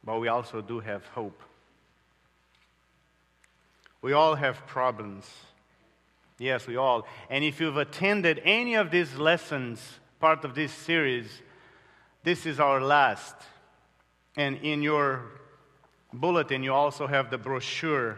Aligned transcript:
But 0.01 0.21
we 0.21 0.29
also 0.29 0.61
do 0.61 0.79
have 0.79 1.05
hope. 1.07 1.41
We 4.01 4.13
all 4.13 4.35
have 4.35 4.65
problems. 4.65 5.29
Yes, 6.39 6.65
we 6.65 6.77
all. 6.77 7.05
And 7.29 7.43
if 7.43 7.59
you've 7.59 7.75
attended 7.75 8.41
any 8.45 8.75
of 8.75 8.91
these 8.91 9.15
lessons 9.15 9.99
part 10.19 10.45
of 10.45 10.55
this 10.55 10.71
series. 10.71 11.27
This 12.23 12.45
is 12.45 12.59
our 12.59 12.81
last. 12.81 13.35
And 14.35 14.57
in 14.57 14.81
your 14.81 15.23
bulletin, 16.13 16.63
you 16.63 16.73
also 16.73 17.07
have 17.07 17.29
the 17.29 17.37
brochure 17.37 18.17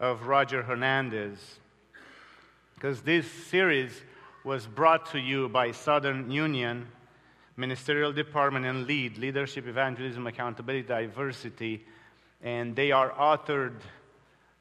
of 0.00 0.26
Roger 0.26 0.62
Hernandez. 0.62 1.38
Because 2.74 3.02
this 3.02 3.30
series 3.30 4.02
was 4.44 4.66
brought 4.66 5.10
to 5.12 5.18
you 5.18 5.48
by 5.48 5.72
Southern 5.72 6.30
Union, 6.30 6.86
Ministerial 7.56 8.12
Department 8.12 8.66
and 8.66 8.86
Lead, 8.86 9.18
Leadership, 9.18 9.66
Evangelism, 9.66 10.26
Accountability, 10.26 10.86
Diversity. 10.86 11.84
And 12.42 12.76
they 12.76 12.92
are 12.92 13.10
authored, 13.12 13.80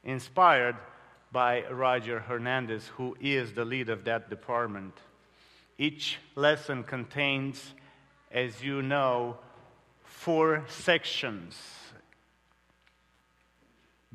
inspired 0.03 0.77
by 1.31 1.65
Roger 1.69 2.21
Hernandez, 2.21 2.87
who 2.95 3.17
is 3.19 3.53
the 3.53 3.65
lead 3.65 3.89
of 3.89 4.05
that 4.05 4.29
department. 4.29 4.93
Each 5.77 6.17
lesson 6.35 6.83
contains, 6.83 7.73
as 8.31 8.63
you 8.63 8.81
know, 8.81 9.37
four 10.03 10.63
sections 10.67 11.57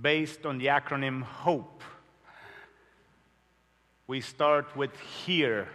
based 0.01 0.47
on 0.47 0.59
the 0.59 0.67
acronym 0.67 1.23
HOPE. 1.23 1.83
We 4.07 4.21
start 4.23 4.75
with 4.75 4.99
here, 5.25 5.69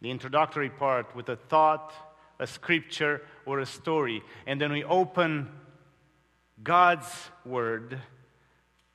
the 0.00 0.10
introductory 0.10 0.70
part, 0.70 1.14
with 1.14 1.28
a 1.28 1.36
thought, 1.36 1.92
a 2.40 2.46
scripture, 2.46 3.22
or 3.46 3.60
a 3.60 3.66
story. 3.66 4.22
And 4.46 4.60
then 4.60 4.72
we 4.72 4.82
open 4.84 5.48
God's 6.62 7.30
Word 7.44 8.00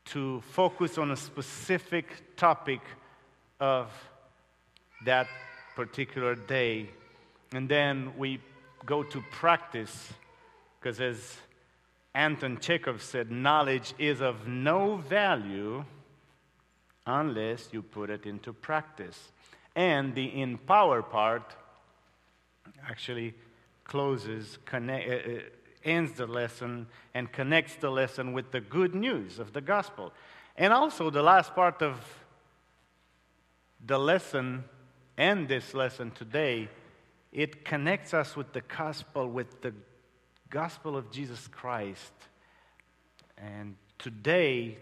to 0.06 0.42
focus 0.52 0.98
on 0.98 1.12
a 1.12 1.16
specific 1.16 2.36
topic 2.36 2.82
of 3.60 3.92
that 5.06 5.28
particular 5.76 6.36
day. 6.36 6.90
And 7.52 7.68
then 7.70 8.14
we 8.18 8.40
go 8.86 9.04
to 9.04 9.24
practice, 9.32 10.14
because 10.80 11.00
as 11.00 11.38
Anton 12.14 12.58
Chekhov 12.60 13.02
said, 13.02 13.32
knowledge 13.32 13.94
is 13.98 14.22
of 14.22 14.48
no 14.48 14.98
value 14.98 15.86
unless 17.06 17.70
you 17.72 17.82
put 17.82 18.10
it 18.10 18.26
into 18.26 18.54
practice. 18.54 19.32
And 19.76 20.16
the 20.16 20.42
empower 20.42 21.02
part 21.02 21.56
actually 22.88 23.34
closes, 23.84 24.60
connect, 24.66 25.10
uh, 25.10 25.14
uh, 25.14 25.40
ends 25.84 26.14
the 26.14 26.28
lesson, 26.28 26.88
and 27.14 27.32
connects 27.32 27.76
the 27.76 27.90
lesson 27.90 28.34
with 28.34 28.52
the 28.52 28.62
good 28.62 28.94
news 28.94 29.40
of 29.40 29.54
the 29.54 29.62
gospel. 29.62 30.14
And 30.58 30.74
also, 30.74 31.10
the 31.10 31.24
last 31.24 31.56
part 31.56 31.82
of 31.82 32.00
the 33.86 33.98
lesson 33.98 34.66
end 35.20 35.50
this 35.50 35.74
lesson 35.74 36.12
today, 36.12 36.70
it 37.32 37.66
connects 37.66 38.14
us 38.14 38.36
with 38.36 38.54
the 38.54 38.62
gospel, 38.62 39.28
with 39.28 39.62
the 39.62 39.74
gospel 40.50 40.98
of 40.98 41.12
Jesus 41.12 41.48
Christ. 41.48 42.14
And 43.38 43.76
today, 44.00 44.78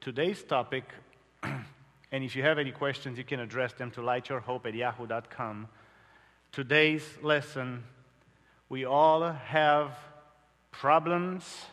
today's 0.00 0.42
topic, 0.42 0.84
and 1.42 2.24
if 2.24 2.34
you 2.34 2.42
have 2.42 2.58
any 2.58 2.70
questions, 2.70 3.18
you 3.18 3.24
can 3.24 3.40
address 3.40 3.72
them 3.74 3.90
to 3.92 4.00
lightyourhope 4.00 4.64
at 4.66 4.74
yahoo.com. 4.74 5.68
Today's 6.52 7.04
lesson, 7.22 7.82
we 8.68 8.84
all 8.84 9.32
have 9.32 9.96
problems 10.70 11.66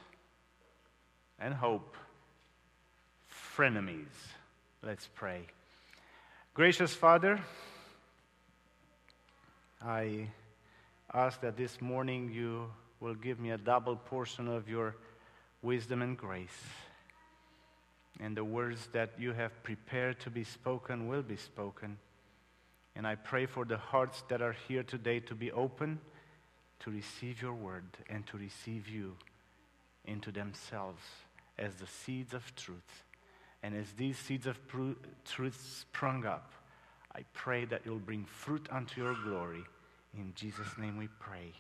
and 1.37 1.53
hope, 1.53 1.95
frenemies. 3.55 4.05
Let's 4.83 5.07
pray. 5.15 5.43
Gracious 6.53 6.93
Father, 6.93 7.39
I 9.81 10.27
ask 11.13 11.39
that 11.41 11.55
this 11.55 11.79
morning 11.79 12.31
you 12.33 12.69
will 12.99 13.15
give 13.15 13.39
me 13.39 13.51
a 13.51 13.57
double 13.57 13.95
portion 13.95 14.49
of 14.49 14.67
your 14.67 14.95
wisdom 15.61 16.01
and 16.01 16.17
grace. 16.17 16.63
And 18.19 18.35
the 18.35 18.43
words 18.43 18.87
that 18.91 19.11
you 19.17 19.31
have 19.31 19.63
prepared 19.63 20.19
to 20.21 20.29
be 20.29 20.43
spoken 20.43 21.07
will 21.07 21.21
be 21.21 21.37
spoken. 21.37 21.97
And 22.95 23.07
I 23.07 23.15
pray 23.15 23.45
for 23.45 23.63
the 23.63 23.77
hearts 23.77 24.21
that 24.27 24.41
are 24.41 24.55
here 24.67 24.83
today 24.83 25.21
to 25.21 25.35
be 25.35 25.51
open 25.51 25.99
to 26.81 26.91
receive 26.91 27.41
your 27.41 27.53
word 27.53 27.85
and 28.09 28.25
to 28.27 28.37
receive 28.37 28.89
you 28.89 29.15
into 30.03 30.31
themselves 30.31 31.03
as 31.57 31.75
the 31.75 31.87
seeds 31.87 32.33
of 32.33 32.53
truth. 32.55 33.03
And 33.63 33.75
as 33.75 33.91
these 33.93 34.17
seeds 34.17 34.47
of 34.47 34.59
truth 35.25 35.79
sprung 35.79 36.25
up, 36.25 36.51
I 37.15 37.25
pray 37.33 37.65
that 37.65 37.81
you'll 37.85 37.99
bring 37.99 38.25
fruit 38.25 38.67
unto 38.71 39.01
your 39.01 39.15
glory. 39.23 39.63
In 40.13 40.33
Jesus' 40.35 40.77
name 40.77 40.97
we 40.97 41.07
pray. 41.19 41.53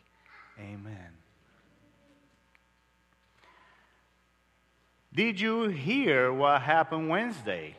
Amen. 0.59 1.17
Did 5.13 5.39
you 5.39 5.69
hear 5.69 6.31
what 6.31 6.61
happened 6.61 7.09
Wednesday? 7.09 7.75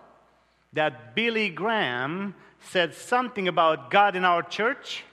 that 0.72 1.14
Billy 1.14 1.50
Graham 1.50 2.34
said 2.60 2.94
something 2.94 3.48
about 3.48 3.90
God 3.90 4.16
in 4.16 4.24
our 4.24 4.42
church? 4.42 5.04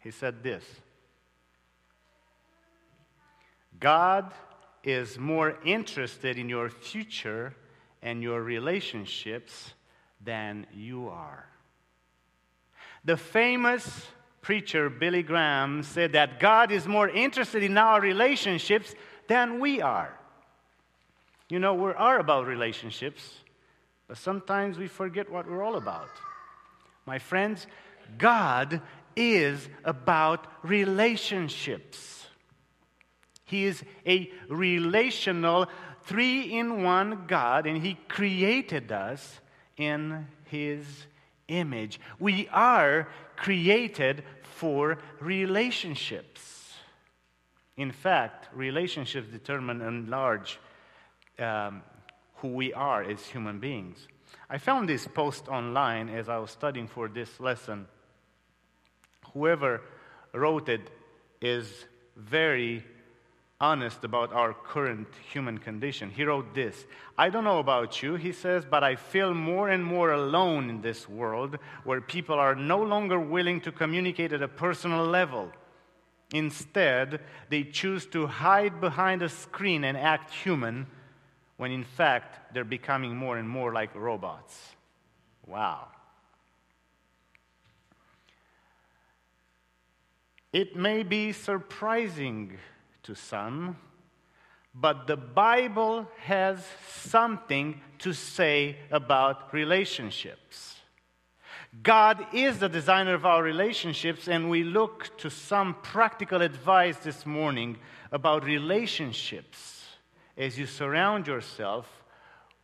He 0.00 0.10
said 0.10 0.42
this 0.42 0.64
God 3.80 4.30
is 4.84 5.18
more 5.18 5.58
interested 5.64 6.38
in 6.38 6.48
your 6.48 6.70
future 6.70 7.54
and 8.02 8.22
your 8.22 8.42
relationships 8.42 9.74
than 10.24 10.66
you 10.74 11.08
are. 11.08 11.46
The 13.04 13.16
famous 13.16 14.06
preacher 14.40 14.88
Billy 14.88 15.22
Graham 15.22 15.82
said 15.82 16.12
that 16.12 16.40
God 16.40 16.70
is 16.72 16.86
more 16.86 17.08
interested 17.08 17.62
in 17.62 17.76
our 17.76 18.00
relationships 18.00 18.94
than 19.26 19.60
we 19.60 19.80
are. 19.80 20.18
You 21.48 21.58
know, 21.58 21.74
we 21.74 21.92
are 21.92 22.18
about 22.18 22.46
relationships, 22.46 23.34
but 24.06 24.18
sometimes 24.18 24.78
we 24.78 24.86
forget 24.86 25.30
what 25.30 25.48
we're 25.48 25.62
all 25.62 25.76
about. 25.76 26.10
My 27.06 27.18
friends, 27.18 27.66
God 28.18 28.80
is 29.16 29.68
about 29.84 30.46
relationships. 30.62 32.17
He 33.48 33.64
is 33.64 33.82
a 34.06 34.30
relational, 34.48 35.66
three 36.02 36.58
in 36.58 36.82
one 36.82 37.24
God, 37.26 37.66
and 37.66 37.82
He 37.82 37.98
created 38.08 38.92
us 38.92 39.40
in 39.78 40.26
His 40.44 41.06
image. 41.48 41.98
We 42.18 42.46
are 42.48 43.08
created 43.36 44.22
for 44.42 44.98
relationships. 45.18 46.74
In 47.78 47.90
fact, 47.90 48.48
relationships 48.54 49.28
determine 49.28 49.80
and 49.80 50.08
large 50.10 50.60
um, 51.38 51.82
who 52.36 52.48
we 52.48 52.74
are 52.74 53.02
as 53.02 53.24
human 53.24 53.60
beings. 53.60 54.08
I 54.50 54.58
found 54.58 54.90
this 54.90 55.06
post 55.06 55.48
online 55.48 56.10
as 56.10 56.28
I 56.28 56.36
was 56.36 56.50
studying 56.50 56.86
for 56.86 57.08
this 57.08 57.40
lesson. 57.40 57.86
Whoever 59.32 59.80
wrote 60.34 60.68
it 60.68 60.90
is 61.40 61.86
very 62.14 62.84
honest 63.60 64.04
about 64.04 64.32
our 64.32 64.54
current 64.54 65.08
human 65.32 65.58
condition. 65.58 66.10
He 66.10 66.24
wrote 66.24 66.54
this 66.54 66.86
I 67.16 67.28
don't 67.30 67.44
know 67.44 67.58
about 67.58 68.02
you, 68.02 68.14
he 68.14 68.32
says, 68.32 68.64
but 68.64 68.84
I 68.84 68.94
feel 68.94 69.34
more 69.34 69.68
and 69.68 69.84
more 69.84 70.12
alone 70.12 70.70
in 70.70 70.80
this 70.80 71.08
world 71.08 71.58
where 71.84 72.00
people 72.00 72.36
are 72.36 72.54
no 72.54 72.80
longer 72.82 73.18
willing 73.18 73.60
to 73.62 73.72
communicate 73.72 74.32
at 74.32 74.42
a 74.42 74.48
personal 74.48 75.04
level. 75.04 75.50
Instead, 76.32 77.20
they 77.48 77.64
choose 77.64 78.06
to 78.06 78.26
hide 78.26 78.80
behind 78.80 79.22
a 79.22 79.28
screen 79.28 79.84
and 79.84 79.96
act 79.96 80.32
human 80.32 80.86
when 81.56 81.72
in 81.72 81.84
fact 81.84 82.54
they're 82.54 82.64
becoming 82.64 83.16
more 83.16 83.38
and 83.38 83.48
more 83.48 83.72
like 83.72 83.94
robots. 83.94 84.76
Wow. 85.46 85.88
It 90.52 90.76
may 90.76 91.02
be 91.02 91.32
surprising 91.32 92.58
to 93.08 93.14
some, 93.14 93.74
but 94.74 95.06
the 95.06 95.16
Bible 95.16 96.06
has 96.18 96.62
something 96.86 97.80
to 98.00 98.12
say 98.12 98.76
about 98.90 99.54
relationships. 99.54 100.76
God 101.82 102.26
is 102.34 102.58
the 102.58 102.68
designer 102.68 103.14
of 103.14 103.24
our 103.24 103.42
relationships, 103.42 104.28
and 104.28 104.50
we 104.50 104.62
look 104.62 105.16
to 105.18 105.30
some 105.30 105.74
practical 105.82 106.42
advice 106.42 106.98
this 106.98 107.24
morning 107.24 107.78
about 108.12 108.44
relationships 108.44 109.86
as 110.36 110.58
you 110.58 110.66
surround 110.66 111.26
yourself 111.26 111.86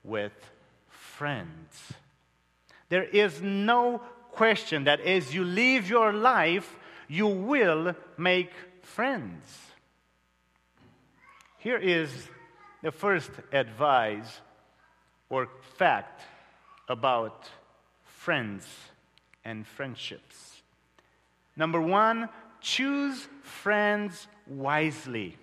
with 0.02 0.32
friends. 0.88 1.94
There 2.90 3.04
is 3.04 3.40
no 3.40 4.02
question 4.32 4.84
that 4.84 5.00
as 5.00 5.34
you 5.34 5.42
live 5.42 5.88
your 5.88 6.12
life, 6.12 6.76
you 7.08 7.28
will 7.28 7.96
make 8.18 8.52
friends. 8.82 9.64
Here 11.64 11.78
is 11.78 12.28
the 12.82 12.92
first 12.92 13.30
advice 13.50 14.42
or 15.30 15.48
fact 15.78 16.20
about 16.90 17.48
friends 18.02 18.68
and 19.46 19.66
friendships. 19.66 20.60
Number 21.56 21.80
one, 21.80 22.28
choose 22.60 23.26
friends 23.40 24.28
wisely. 24.46 25.38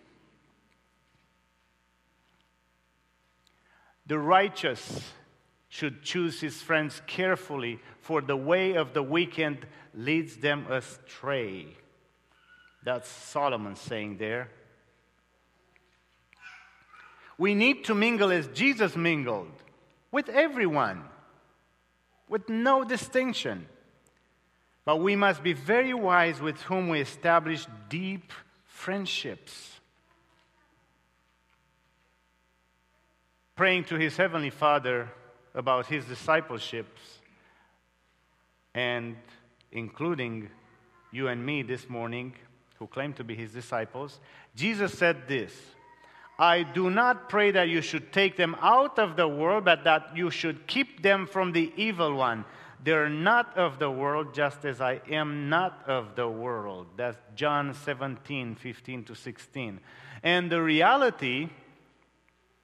The 4.05 4.19
righteous 4.19 5.13
should 5.69 6.03
choose 6.03 6.39
his 6.39 6.61
friends 6.61 7.01
carefully, 7.07 7.79
for 7.99 8.21
the 8.21 8.37
way 8.37 8.75
of 8.75 8.93
the 8.93 9.01
wicked 9.01 9.65
leads 9.95 10.37
them 10.37 10.71
astray. 10.71 11.77
That's 12.83 13.09
Solomon 13.09 13.75
saying 13.75 14.17
there. 14.17 14.51
We 17.41 17.55
need 17.55 17.85
to 17.85 17.95
mingle 17.95 18.31
as 18.31 18.45
Jesus 18.49 18.95
mingled 18.95 19.49
with 20.11 20.29
everyone, 20.29 21.01
with 22.29 22.47
no 22.47 22.83
distinction. 22.83 23.65
But 24.85 24.97
we 24.97 25.15
must 25.15 25.41
be 25.41 25.53
very 25.53 25.95
wise 25.95 26.39
with 26.39 26.61
whom 26.61 26.87
we 26.87 27.01
establish 27.01 27.65
deep 27.89 28.31
friendships. 28.65 29.79
Praying 33.55 33.85
to 33.85 33.95
his 33.95 34.15
heavenly 34.15 34.51
Father 34.51 35.09
about 35.55 35.87
his 35.87 36.05
discipleships 36.05 37.01
and 38.75 39.15
including 39.71 40.47
you 41.11 41.27
and 41.27 41.43
me 41.43 41.63
this 41.63 41.89
morning, 41.89 42.35
who 42.77 42.85
claim 42.85 43.13
to 43.13 43.23
be 43.23 43.33
his 43.33 43.51
disciples, 43.51 44.19
Jesus 44.55 44.95
said 44.95 45.27
this 45.27 45.51
I 46.39 46.63
do 46.63 46.89
not 46.89 47.29
pray 47.29 47.51
that 47.51 47.69
you 47.69 47.81
should 47.81 48.11
take 48.11 48.35
them 48.35 48.55
out 48.61 48.97
of 48.97 49.15
the 49.15 49.27
world, 49.27 49.65
but 49.65 49.83
that 49.83 50.15
you 50.15 50.31
should 50.31 50.65
keep 50.67 51.03
them 51.03 51.27
from 51.27 51.51
the 51.51 51.71
evil 51.75 52.15
one. 52.15 52.45
They're 52.83 53.09
not 53.09 53.55
of 53.57 53.77
the 53.77 53.91
world, 53.91 54.33
just 54.33 54.65
as 54.65 54.81
I 54.81 55.01
am 55.09 55.49
not 55.49 55.83
of 55.87 56.15
the 56.15 56.27
world. 56.27 56.87
That's 56.97 57.17
John 57.35 57.75
17, 57.75 58.55
15 58.55 59.03
to 59.03 59.15
16. 59.15 59.79
And 60.23 60.51
the 60.51 60.61
reality, 60.61 61.49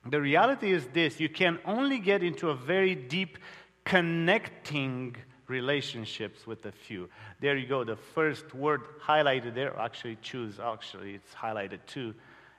the 0.10 0.20
reality 0.20 0.72
is 0.72 0.88
this 0.88 1.20
you 1.20 1.30
can 1.30 1.60
only 1.66 2.00
get 2.00 2.24
into 2.24 2.50
a 2.50 2.56
very 2.56 2.96
deep 2.96 3.38
connecting 3.86 5.16
relationships 5.48 6.46
with 6.48 6.66
a 6.66 6.72
few. 6.72 7.10
There 7.40 7.56
you 7.56 7.68
go. 7.68 7.84
The 7.84 7.96
first 7.96 8.54
word 8.54 8.82
highlighted 9.02 9.54
there, 9.54 9.78
actually 9.80 10.18
choose, 10.22 10.60
actually 10.60 11.14
it's 11.14 11.34
highlighted 11.34 11.80
too. 11.86 12.14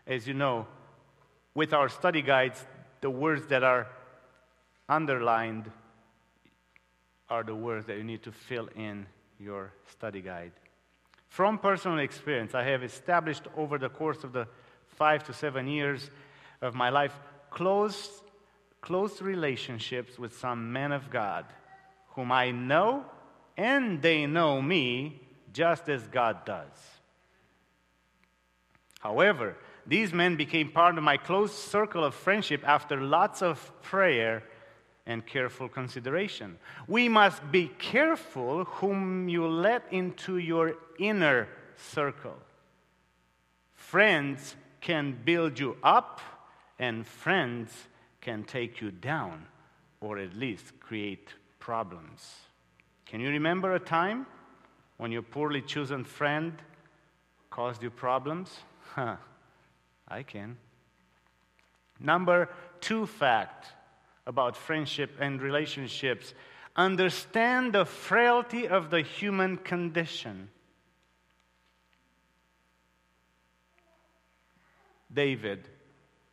As 0.06 0.26
you 0.26 0.34
know, 0.34 0.66
with 1.54 1.72
our 1.72 1.88
study 1.88 2.22
guides, 2.22 2.64
the 3.00 3.10
words 3.10 3.46
that 3.48 3.62
are 3.62 3.88
underlined 4.88 5.70
are 7.28 7.42
the 7.42 7.54
words 7.54 7.86
that 7.86 7.96
you 7.96 8.04
need 8.04 8.22
to 8.22 8.32
fill 8.32 8.68
in 8.74 9.06
your 9.38 9.72
study 9.90 10.20
guide. 10.20 10.52
From 11.28 11.58
personal 11.58 11.98
experience, 11.98 12.54
I 12.54 12.64
have 12.64 12.82
established 12.82 13.44
over 13.56 13.78
the 13.78 13.90
course 13.90 14.24
of 14.24 14.32
the 14.32 14.48
five 14.86 15.24
to 15.24 15.32
seven 15.32 15.66
years 15.66 16.10
of 16.60 16.74
my 16.74 16.88
life 16.88 17.12
close, 17.50 18.22
close 18.80 19.20
relationships 19.20 20.18
with 20.18 20.36
some 20.38 20.72
men 20.72 20.92
of 20.92 21.10
God 21.10 21.44
whom 22.08 22.32
I 22.32 22.50
know 22.50 23.04
and 23.56 24.00
they 24.02 24.26
know 24.26 24.60
me 24.62 25.20
just 25.52 25.88
as 25.88 26.06
God 26.08 26.44
does. 26.44 26.72
However, 29.00 29.56
these 29.88 30.12
men 30.12 30.36
became 30.36 30.70
part 30.70 30.98
of 30.98 31.02
my 31.02 31.16
close 31.16 31.52
circle 31.52 32.04
of 32.04 32.14
friendship 32.14 32.62
after 32.66 33.00
lots 33.00 33.40
of 33.40 33.72
prayer 33.80 34.44
and 35.06 35.26
careful 35.26 35.66
consideration. 35.66 36.58
We 36.86 37.08
must 37.08 37.50
be 37.50 37.68
careful 37.78 38.64
whom 38.64 39.30
you 39.30 39.48
let 39.48 39.82
into 39.90 40.36
your 40.36 40.74
inner 40.98 41.48
circle. 41.76 42.36
Friends 43.74 44.56
can 44.82 45.16
build 45.24 45.58
you 45.58 45.78
up, 45.82 46.20
and 46.78 47.06
friends 47.06 47.72
can 48.20 48.44
take 48.44 48.82
you 48.82 48.90
down, 48.90 49.46
or 50.02 50.18
at 50.18 50.36
least 50.36 50.78
create 50.80 51.30
problems. 51.58 52.36
Can 53.06 53.20
you 53.20 53.30
remember 53.30 53.74
a 53.74 53.80
time 53.80 54.26
when 54.98 55.10
your 55.10 55.22
poorly 55.22 55.62
chosen 55.62 56.04
friend 56.04 56.52
caused 57.48 57.82
you 57.82 57.90
problems? 57.90 58.50
Huh, 58.94 59.16
I 60.08 60.22
can. 60.22 60.56
Number 62.00 62.48
two 62.80 63.06
fact 63.06 63.66
about 64.26 64.56
friendship 64.56 65.16
and 65.20 65.40
relationships 65.40 66.34
understand 66.76 67.72
the 67.72 67.84
frailty 67.84 68.68
of 68.68 68.90
the 68.90 69.02
human 69.02 69.56
condition. 69.56 70.48
David 75.12 75.68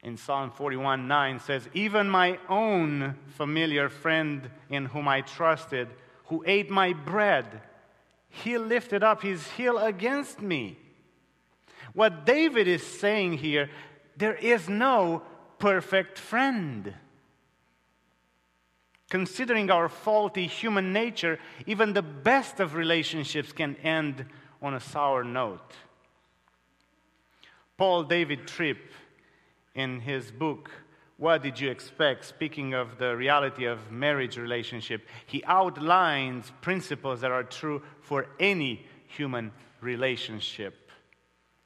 in 0.03 0.17
Psalm 0.17 0.51
41 0.51 1.08
9 1.08 1.39
says, 1.39 1.67
Even 1.74 2.08
my 2.08 2.38
own 2.48 3.15
familiar 3.29 3.89
friend 3.89 4.50
in 4.70 4.86
whom 4.86 5.08
I 5.08 5.22
trusted, 5.22 5.88
who 6.25 6.44
ate 6.46 6.70
my 6.70 6.94
bread, 6.94 7.62
he 8.29 8.58
lifted 8.58 9.03
up 9.03 9.24
his 9.24 9.48
heel 9.51 9.79
against 9.79 10.41
me. 10.41 10.77
What 11.95 12.25
David 12.25 12.67
is 12.67 12.85
saying 12.85 13.37
here, 13.37 13.69
there 14.17 14.35
is 14.35 14.69
no 14.69 15.23
perfect 15.57 16.19
friend. 16.19 16.93
Considering 19.09 19.71
our 19.71 19.87
faulty 19.87 20.45
human 20.45 20.91
nature, 20.91 21.39
even 21.65 21.93
the 21.93 22.01
best 22.01 22.59
of 22.59 22.75
relationships 22.75 23.53
can 23.53 23.77
end 23.77 24.25
on 24.61 24.73
a 24.73 24.79
sour 24.79 25.23
note. 25.23 25.73
Paul 27.77 28.03
David 28.03 28.45
Tripp, 28.45 28.91
in 29.73 30.01
his 30.01 30.31
book, 30.31 30.71
What 31.17 31.43
Did 31.43 31.59
You 31.59 31.69
Expect? 31.69 32.25
Speaking 32.25 32.73
of 32.73 32.97
the 32.97 33.15
reality 33.15 33.65
of 33.65 33.89
marriage 33.89 34.37
relationship, 34.37 35.07
he 35.25 35.43
outlines 35.45 36.51
principles 36.61 37.21
that 37.21 37.31
are 37.31 37.43
true 37.43 37.81
for 38.01 38.27
any 38.39 38.85
human 39.07 39.51
relationship. 39.81 40.84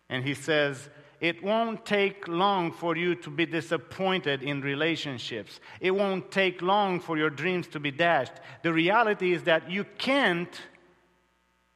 And 0.10 0.24
he 0.24 0.34
says, 0.34 0.90
it 1.22 1.44
won't 1.44 1.86
take 1.86 2.28
long 2.28 2.72
for 2.72 2.96
you 2.96 3.14
to 3.16 3.30
be 3.30 3.46
disappointed 3.46 4.42
in 4.42 4.62
relationships. 4.62 5.60
It 5.82 5.92
won't 5.92 6.32
take 6.32 6.62
long 6.62 7.00
for 7.00 7.18
your 7.18 7.30
dreams 7.30 7.68
to 7.70 7.80
be 7.80 7.92
dashed. 7.92 8.34
The 8.64 8.72
reality 8.72 9.34
is 9.34 9.44
that 9.44 9.70
you 9.70 9.84
can't, 9.98 10.50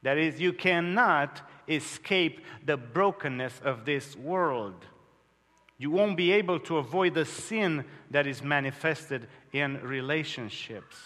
that 0.02 0.16
is, 0.16 0.40
you 0.40 0.54
cannot 0.54 1.42
escape 1.68 2.40
the 2.64 2.78
brokenness 2.78 3.60
of 3.62 3.84
this 3.84 4.16
world. 4.16 4.86
You 5.76 5.90
won't 5.90 6.16
be 6.16 6.32
able 6.32 6.60
to 6.60 6.78
avoid 6.78 7.14
the 7.14 7.26
sin 7.26 7.84
that 8.10 8.26
is 8.26 8.42
manifested 8.42 9.26
in 9.52 9.80
relationships. 9.82 10.96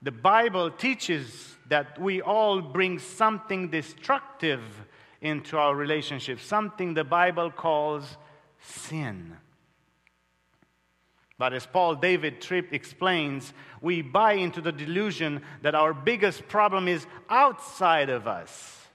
The 0.00 0.12
Bible 0.12 0.70
teaches 0.70 1.56
that 1.68 1.98
we 1.98 2.22
all 2.22 2.60
bring 2.60 2.98
something 2.98 3.70
destructive 3.70 4.62
into 5.24 5.56
our 5.56 5.74
relationship, 5.74 6.38
something 6.38 6.94
the 6.94 7.02
Bible 7.02 7.50
calls 7.50 8.16
sin. 8.60 9.36
But 11.38 11.52
as 11.52 11.66
Paul 11.66 11.96
David 11.96 12.40
Tripp 12.40 12.72
explains, 12.72 13.52
we 13.80 14.02
buy 14.02 14.34
into 14.34 14.60
the 14.60 14.70
delusion 14.70 15.42
that 15.62 15.74
our 15.74 15.92
biggest 15.92 16.46
problem 16.46 16.86
is 16.86 17.06
outside 17.28 18.10
of 18.10 18.28
us. 18.28 18.86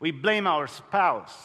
We 0.00 0.10
blame 0.10 0.46
our 0.46 0.66
spouse, 0.66 1.36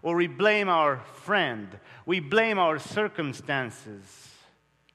or 0.00 0.16
we 0.16 0.28
blame 0.28 0.68
our 0.68 1.00
friend, 1.22 1.78
we 2.06 2.20
blame 2.20 2.58
our 2.58 2.78
circumstances. 2.78 4.28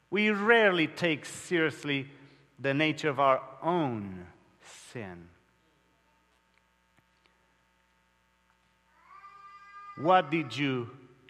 We 0.09 0.29
rarely 0.29 0.87
take 0.87 1.25
seriously 1.25 2.07
the 2.59 2.73
nature 2.73 3.09
of 3.09 3.19
our 3.19 3.41
own 3.61 4.27
sin. 4.91 5.27
What 9.97 10.31
did 10.31 10.55
you 10.55 10.89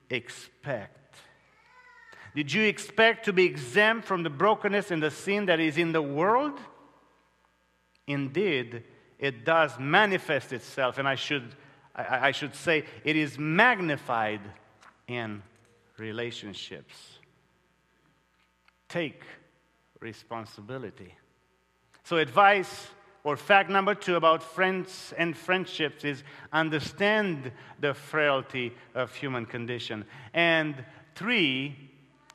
expect? 0.09 1.17
Did 2.35 2.51
you 2.51 2.63
expect 2.63 3.25
to 3.25 3.33
be 3.33 3.45
exempt 3.45 4.07
from 4.07 4.23
the 4.23 4.29
brokenness 4.29 4.89
and 4.91 5.03
the 5.03 5.11
sin 5.11 5.45
that 5.45 5.59
is 5.59 5.77
in 5.77 5.91
the 5.91 6.01
world? 6.01 6.59
Indeed, 8.07 8.83
it 9.19 9.45
does 9.45 9.77
manifest 9.79 10.51
itself, 10.51 10.97
and 10.97 11.07
I 11.07 11.15
should, 11.15 11.55
I, 11.95 12.27
I 12.27 12.31
should 12.31 12.55
say, 12.55 12.85
it 13.03 13.15
is 13.15 13.37
magnified 13.37 14.41
in 15.07 15.43
relationships. 15.97 16.95
Take 18.89 19.23
responsibility. 19.99 21.15
So, 22.03 22.17
advice 22.17 22.87
or 23.23 23.37
fact 23.37 23.69
number 23.69 23.95
two 23.95 24.15
about 24.15 24.43
friends 24.43 25.13
and 25.17 25.35
friendships 25.35 26.03
is 26.03 26.23
understand 26.51 27.51
the 27.79 27.93
frailty 27.93 28.73
of 28.93 29.13
human 29.15 29.45
condition. 29.45 30.03
And 30.33 30.83
three, 31.15 31.75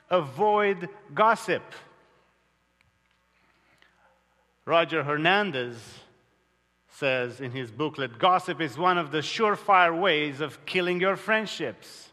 avoid 0.09 0.89
gossip. 1.13 1.63
Roger 4.65 5.03
Hernandez 5.03 5.77
says 6.89 7.39
in 7.39 7.51
his 7.51 7.71
booklet 7.71 8.17
gossip 8.17 8.59
is 8.59 8.77
one 8.77 8.97
of 8.97 9.11
the 9.11 9.19
surefire 9.19 9.99
ways 9.99 10.41
of 10.41 10.65
killing 10.65 10.99
your 10.99 11.15
friendships. 11.15 12.09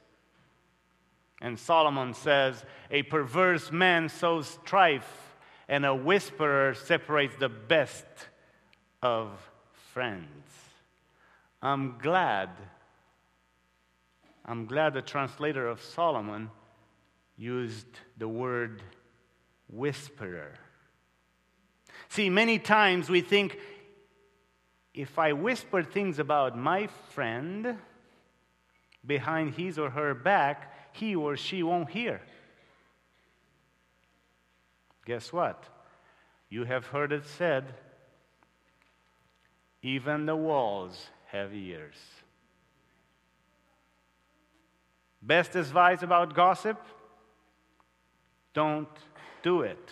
And 1.40 1.59
Solomon 1.59 2.14
says, 2.14 2.64
a 2.90 3.02
perverse 3.02 3.71
man 3.71 4.09
sows 4.09 4.59
strife, 4.62 5.35
and 5.68 5.85
a 5.85 5.95
whisperer 5.95 6.75
separates 6.75 7.37
the 7.37 7.49
best 7.49 8.04
of 9.03 9.31
friends. 9.93 10.47
I'm 11.62 11.99
glad, 11.99 12.50
I'm 14.45 14.67
glad 14.67 14.95
the 14.95 15.03
translator 15.03 15.67
of 15.67 15.83
Solomon 15.83 16.50
used 17.37 17.87
the 18.17 18.29
word 18.29 18.83
whisperer. 19.69 20.53
See, 22.09 22.31
many 22.31 22.59
times 22.59 23.09
we 23.09 23.21
think 23.21 23.59
if 24.95 25.19
I 25.19 25.33
whisper 25.33 25.83
things 25.83 26.19
about 26.19 26.57
my 26.57 26.87
friend 27.11 27.79
behind 29.05 29.55
his 29.55 29.79
or 29.79 29.91
her 29.91 30.15
back, 30.15 30.73
he 30.93 31.15
or 31.15 31.37
she 31.37 31.62
won't 31.62 31.91
hear. 31.91 32.21
Guess 35.05 35.33
what? 35.33 35.65
You 36.49 36.65
have 36.65 36.87
heard 36.87 37.12
it 37.12 37.25
said 37.26 37.75
even 39.87 40.26
the 40.26 40.35
walls 40.35 41.11
have 41.26 41.55
ears. 41.55 41.95
Best 45.23 45.55
advice 45.55 46.02
about 46.02 46.35
gossip? 46.35 46.76
Don't 48.52 48.88
do 49.45 49.62
it. 49.62 49.90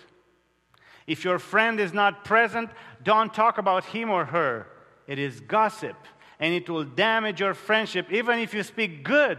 If 1.06 1.24
your 1.24 1.38
friend 1.38 1.78
is 1.78 1.92
not 1.92 2.24
present, 2.24 2.70
don't 3.04 3.32
talk 3.32 3.58
about 3.58 3.84
him 3.84 4.10
or 4.10 4.24
her. 4.24 4.66
It 5.06 5.20
is 5.20 5.38
gossip, 5.40 5.96
and 6.40 6.52
it 6.52 6.68
will 6.68 6.84
damage 6.84 7.38
your 7.38 7.54
friendship, 7.54 8.10
even 8.10 8.40
if 8.40 8.52
you 8.52 8.64
speak 8.64 9.04
good 9.04 9.38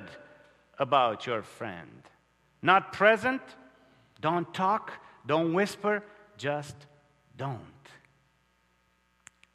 about 0.80 1.28
your 1.28 1.42
friend. 1.42 2.02
Not 2.62 2.94
present? 2.94 3.42
Don't 4.22 4.54
talk, 4.54 4.94
don't 5.26 5.54
whisper, 5.54 6.02
just 6.38 6.76
don't. 7.36 7.60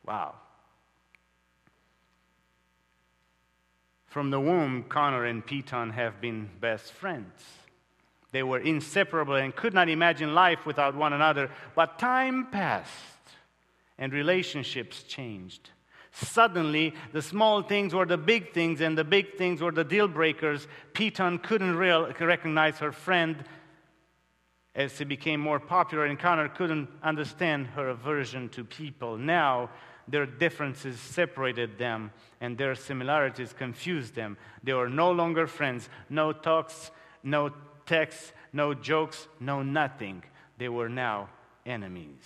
Wow. 0.04 0.34
From 4.10 4.30
the 4.30 4.40
womb, 4.40 4.82
Connor 4.88 5.24
and 5.24 5.46
Peyton 5.46 5.90
have 5.90 6.20
been 6.20 6.50
best 6.60 6.92
friends. 6.92 7.44
They 8.32 8.42
were 8.42 8.58
inseparable 8.58 9.36
and 9.36 9.54
could 9.54 9.72
not 9.72 9.88
imagine 9.88 10.34
life 10.34 10.66
without 10.66 10.96
one 10.96 11.12
another. 11.12 11.48
But 11.76 12.00
time 12.00 12.48
passed 12.50 12.90
and 13.98 14.12
relationships 14.12 15.04
changed. 15.04 15.70
Suddenly, 16.10 16.94
the 17.12 17.22
small 17.22 17.62
things 17.62 17.94
were 17.94 18.04
the 18.04 18.18
big 18.18 18.52
things, 18.52 18.80
and 18.80 18.98
the 18.98 19.04
big 19.04 19.36
things 19.36 19.60
were 19.60 19.70
the 19.70 19.84
deal 19.84 20.08
breakers. 20.08 20.66
Peyton 20.92 21.38
couldn't 21.38 21.76
real, 21.76 22.12
recognize 22.18 22.78
her 22.78 22.90
friend 22.90 23.44
as 24.74 24.96
she 24.96 25.04
became 25.04 25.38
more 25.38 25.60
popular, 25.60 26.06
and 26.06 26.18
Connor 26.18 26.48
couldn't 26.48 26.88
understand 27.04 27.68
her 27.68 27.90
aversion 27.90 28.48
to 28.48 28.64
people. 28.64 29.16
Now, 29.16 29.70
their 30.10 30.26
differences 30.26 30.98
separated 30.98 31.78
them, 31.78 32.10
and 32.40 32.56
their 32.56 32.74
similarities 32.74 33.52
confused 33.52 34.14
them. 34.14 34.36
They 34.62 34.72
were 34.72 34.88
no 34.88 35.12
longer 35.12 35.46
friends. 35.46 35.88
No 36.08 36.32
talks, 36.32 36.90
no 37.22 37.50
texts, 37.86 38.32
no 38.52 38.74
jokes, 38.74 39.28
no 39.38 39.62
nothing. 39.62 40.22
They 40.58 40.68
were 40.68 40.88
now 40.88 41.28
enemies. 41.64 42.24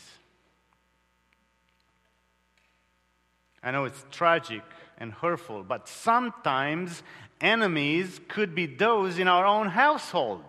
I 3.62 3.71
know 3.71 3.85
it's 3.85 4.05
tragic 4.11 4.62
and 4.99 5.12
hurtful, 5.12 5.62
but 5.62 5.88
sometimes 5.88 7.03
enemies 7.41 8.21
could 8.29 8.55
be 8.55 8.67
those 8.67 9.19
in 9.19 9.26
our 9.26 9.47
own 9.47 9.69
household. 9.69 10.45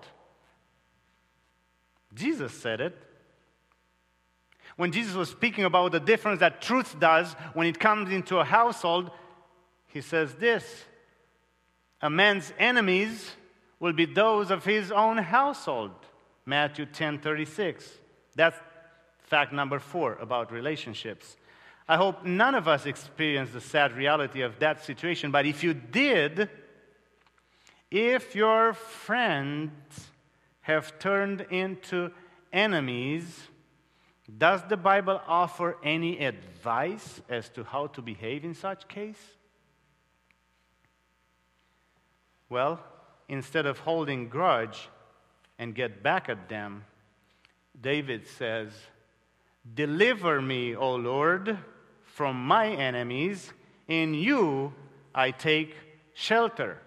Jesus 2.13 2.54
said 2.54 2.82
it. 2.82 3.04
When 4.75 4.91
Jesus 4.91 5.15
was 5.15 5.29
speaking 5.29 5.63
about 5.63 5.91
the 5.91 6.00
difference 6.00 6.41
that 6.41 6.62
truth 6.62 7.00
does 7.00 7.34
when 7.53 7.67
it 7.67 7.79
comes 7.79 8.12
into 8.12 8.38
a 8.38 8.44
household, 8.44 9.10
he 9.88 10.01
says 10.01 10.34
this 10.36 10.86
A 12.01 12.10
man's 12.10 12.51
enemies 12.60 13.32
will 13.79 13.94
be 13.94 14.05
those 14.05 14.51
of 14.51 14.65
his 14.65 14.91
own 14.91 15.17
household. 15.17 15.91
Matthew 16.46 16.86
10 16.86 17.20
36. 17.20 17.89
That's 18.36 18.58
fact 19.20 19.53
number 19.53 19.79
four 19.79 20.13
about 20.15 20.51
relationships. 20.51 21.38
I 21.88 21.98
hope 21.98 22.25
none 22.25 22.55
of 22.55 22.67
us 22.67 22.86
experienced 22.86 23.53
the 23.53 23.62
sad 23.62 23.94
reality 23.94 24.41
of 24.41 24.60
that 24.60 24.84
situation, 24.84 25.32
but 25.32 25.46
if 25.46 25.63
you 25.63 25.74
did, 25.74 26.50
if 27.91 28.36
your 28.36 28.74
friends 28.74 29.72
have 30.62 30.98
turned 30.98 31.41
into 31.51 32.12
enemies, 32.51 33.39
does 34.38 34.63
the 34.67 34.77
Bible 34.77 35.22
offer 35.27 35.77
any 35.84 36.20
advice 36.20 37.22
as 37.29 37.50
to 37.50 37.63
how 37.63 37.88
to 37.88 38.01
behave 38.01 38.44
in 38.44 38.53
such 38.53 38.88
case? 38.88 39.20
Well, 42.50 42.84
instead 43.27 43.65
of 43.65 43.79
holding 43.79 44.29
grudge 44.29 44.89
and 45.58 45.75
get 45.75 46.01
back 46.01 46.29
at 46.29 46.50
them, 46.50 46.86
David 47.79 48.27
says, 48.27 48.89
"Deliver 49.74 50.41
me, 50.41 50.75
O 50.75 50.96
Lord, 50.96 51.58
from 52.03 52.46
my 52.46 52.67
enemies. 52.70 53.53
In 53.88 54.13
you 54.13 54.74
I 55.13 55.32
take 55.32 55.75
shelter." 56.13 56.82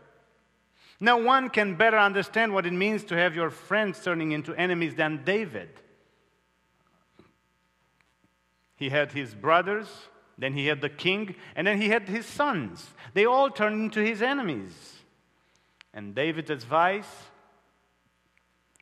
No 1.00 1.16
one 1.16 1.50
can 1.50 1.76
better 1.76 1.99
understand 1.99 2.52
what 2.52 2.66
it 2.66 2.73
means 2.73 3.04
to 3.04 3.16
have 3.16 3.37
your 3.37 3.50
friends 3.50 4.02
turning 4.02 4.33
into 4.33 4.54
enemies 4.54 4.97
than 4.97 5.23
David. 5.25 5.80
He 8.78 8.90
had 8.90 9.11
his 9.11 9.35
brothers, 9.35 9.88
then 10.38 10.54
he 10.54 10.66
had 10.66 10.80
the 10.80 10.88
king, 10.88 11.35
and 11.56 11.66
then 11.66 11.80
he 11.80 11.88
had 11.88 12.08
his 12.08 12.25
sons. 12.25 12.90
They 13.12 13.25
all 13.25 13.50
turned 13.50 13.82
into 13.82 14.00
his 14.00 14.23
enemies. 14.23 14.73
And 15.92 16.14
David's 16.14 16.50
advice 16.50 17.11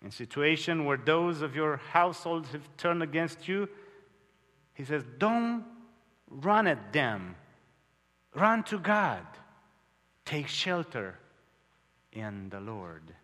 in 0.03 0.11
situation 0.11 0.85
where 0.85 0.99
those 0.99 1.41
of 1.41 1.57
your 1.57 1.79
household 1.79 2.47
have 2.49 2.69
turned 2.77 3.03
against 3.03 3.49
you, 3.49 3.71
he 4.75 4.85
says, 4.85 5.03
don't 5.17 5.65
run 6.29 6.67
at 6.67 6.93
them. 6.93 7.35
Run 8.35 8.63
to 8.65 8.79
God. 8.79 9.27
Take 10.27 10.49
shelter 10.49 11.19
in 12.13 12.51
the 12.51 12.61
Lord. 12.61 13.15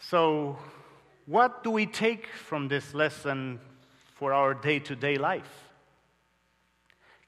So, 0.00 0.58
what 1.28 1.62
do 1.62 1.70
we 1.70 1.84
take 1.84 2.26
from 2.26 2.68
this 2.68 2.94
lesson 2.94 3.60
for 4.14 4.32
our 4.32 4.54
day 4.54 4.78
to 4.78 4.96
day 4.96 5.16
life? 5.16 5.68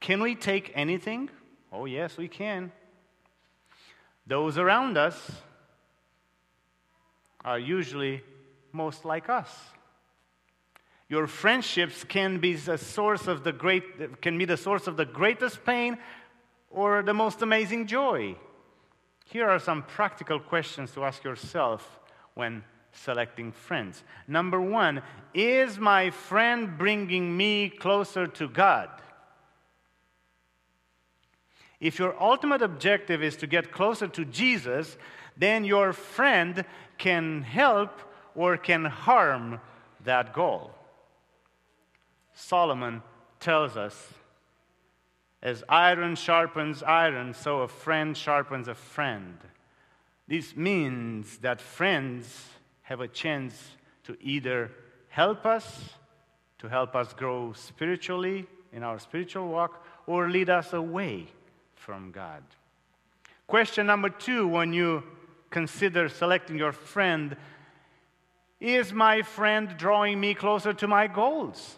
Can 0.00 0.22
we 0.22 0.34
take 0.34 0.72
anything? 0.74 1.28
Oh, 1.70 1.84
yes, 1.84 2.16
we 2.16 2.26
can. 2.26 2.72
Those 4.26 4.56
around 4.56 4.96
us 4.96 5.30
are 7.44 7.58
usually 7.58 8.22
most 8.72 9.04
like 9.04 9.28
us. 9.28 9.54
Your 11.10 11.26
friendships 11.26 12.02
can 12.02 12.38
be 12.38 12.54
the 12.54 12.78
source 12.78 13.26
of 13.26 13.44
the 13.44 13.52
great 13.52 14.22
can 14.22 14.38
be 14.38 14.46
the 14.46 14.56
source 14.56 14.86
of 14.86 14.96
the 14.96 15.04
greatest 15.04 15.62
pain 15.66 15.98
or 16.70 17.02
the 17.02 17.12
most 17.12 17.42
amazing 17.42 17.86
joy. 17.86 18.34
Here 19.26 19.50
are 19.50 19.58
some 19.58 19.82
practical 19.82 20.40
questions 20.40 20.92
to 20.92 21.04
ask 21.04 21.22
yourself 21.22 21.98
when 22.32 22.64
selecting 22.92 23.52
friends. 23.52 24.02
Number 24.26 24.60
one, 24.60 25.02
is 25.34 25.78
my 25.78 26.10
friend 26.10 26.76
bringing 26.76 27.36
me 27.36 27.68
closer 27.68 28.26
to 28.26 28.48
God? 28.48 28.90
If 31.80 31.98
your 31.98 32.20
ultimate 32.20 32.62
objective 32.62 33.22
is 33.22 33.36
to 33.36 33.46
get 33.46 33.72
closer 33.72 34.06
to 34.08 34.24
Jesus, 34.24 34.98
then 35.36 35.64
your 35.64 35.92
friend 35.92 36.64
can 36.98 37.42
help 37.42 38.00
or 38.34 38.56
can 38.56 38.84
harm 38.84 39.60
that 40.04 40.34
goal. 40.34 40.72
Solomon 42.34 43.02
tells 43.38 43.76
us 43.76 44.14
as 45.42 45.64
iron 45.68 46.16
sharpens 46.16 46.82
iron, 46.82 47.32
so 47.32 47.60
a 47.60 47.68
friend 47.68 48.16
sharpens 48.16 48.68
a 48.68 48.74
friend. 48.74 49.38
This 50.28 50.54
means 50.54 51.38
that 51.38 51.60
friends 51.60 52.48
have 52.90 53.00
a 53.00 53.06
chance 53.06 53.54
to 54.02 54.16
either 54.20 54.68
help 55.10 55.46
us, 55.46 55.90
to 56.58 56.68
help 56.68 56.96
us 56.96 57.12
grow 57.12 57.52
spiritually 57.52 58.44
in 58.72 58.82
our 58.82 58.98
spiritual 58.98 59.46
walk, 59.46 59.86
or 60.08 60.28
lead 60.28 60.50
us 60.50 60.72
away 60.72 61.28
from 61.76 62.10
God. 62.10 62.42
Question 63.46 63.86
number 63.86 64.08
two 64.08 64.48
when 64.48 64.72
you 64.72 65.04
consider 65.50 66.08
selecting 66.08 66.58
your 66.58 66.72
friend 66.72 67.36
is 68.58 68.92
my 68.92 69.22
friend 69.22 69.76
drawing 69.78 70.18
me 70.18 70.34
closer 70.34 70.72
to 70.74 70.88
my 70.88 71.06
goals? 71.06 71.76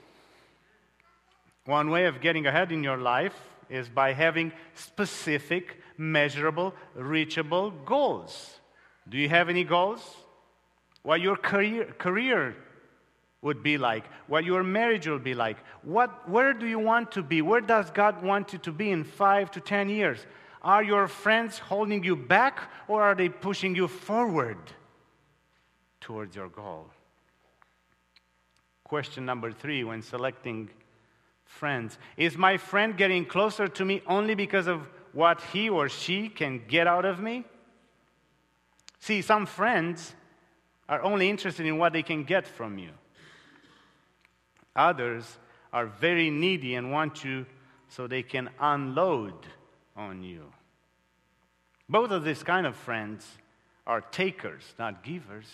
One 1.67 1.91
way 1.91 2.07
of 2.07 2.23
getting 2.23 2.47
ahead 2.47 2.73
in 2.73 2.83
your 2.83 2.97
life 2.97 3.39
is 3.69 3.87
by 3.87 4.15
having 4.15 4.51
specific, 4.75 5.77
measurable, 5.99 6.75
reachable 6.95 7.71
goals. 7.71 8.59
Do 9.07 9.19
you 9.19 9.29
have 9.29 9.51
any 9.51 9.63
goals? 9.63 10.01
What 11.03 11.21
your 11.21 11.37
career, 11.37 11.87
career 11.99 12.57
would 13.43 13.63
be 13.63 13.77
like, 13.77 14.05
what 14.29 14.45
your 14.45 14.63
marriage 14.63 15.07
will 15.07 15.19
be 15.19 15.35
like. 15.35 15.57
What, 15.83 16.29
where 16.29 16.53
do 16.53 16.67
you 16.67 16.79
want 16.79 17.13
to 17.13 17.23
be? 17.23 17.43
Where 17.43 17.61
does 17.61 17.91
God 17.91 18.23
want 18.23 18.53
you 18.53 18.59
to 18.61 18.73
be 18.73 18.91
in 18.91 19.03
five 19.03 19.51
to 19.53 19.61
ten 19.61 19.89
years? 19.89 20.25
Are 20.63 20.83
your 20.83 21.09
friends 21.09 21.59
holding 21.59 22.05
you 22.05 22.15
back 22.15 22.71
or 22.87 23.03
are 23.03 23.17
they 23.17 23.29
pushing 23.29 23.75
you 23.75 23.89
forward 23.89 24.59
towards 26.01 26.37
your 26.37 26.49
goal? 26.49 26.87
Question 28.85 29.25
number 29.27 29.51
three 29.51 29.83
when 29.83 30.03
selecting 30.03 30.71
friends 31.45 31.99
Is 32.17 32.37
my 32.37 32.57
friend 32.57 32.97
getting 32.97 33.25
closer 33.25 33.67
to 33.67 33.85
me 33.85 34.03
only 34.07 34.37
because 34.37 34.69
of 34.69 34.87
what 35.13 35.41
he 35.53 35.69
or 35.69 35.89
she 35.89 36.29
can 36.29 36.63
get 36.69 36.87
out 36.87 37.05
of 37.05 37.19
me? 37.19 37.45
See, 39.01 39.21
some 39.21 39.47
friends 39.47 40.15
are 40.93 41.03
only 41.05 41.31
interested 41.31 41.65
in 41.65 41.79
what 41.79 41.95
they 41.95 42.03
can 42.03 42.23
get 42.23 42.47
from 42.47 42.77
you. 42.77 42.91
Others 44.77 45.39
are 45.73 45.87
very 45.87 46.29
needy 46.29 46.75
and 46.75 46.93
want 46.93 47.25
you 47.25 47.47
so 47.89 48.07
they 48.07 48.23
can 48.23 48.51
unload 48.61 49.33
on 49.97 50.23
you. 50.23 50.53
Both 51.89 52.11
of 52.11 52.25
these 52.25 52.43
kind 52.43 52.67
of 52.67 52.77
friends 52.77 53.27
are 53.87 54.03
takers, 54.03 54.75
not 54.79 55.03
givers. 55.03 55.47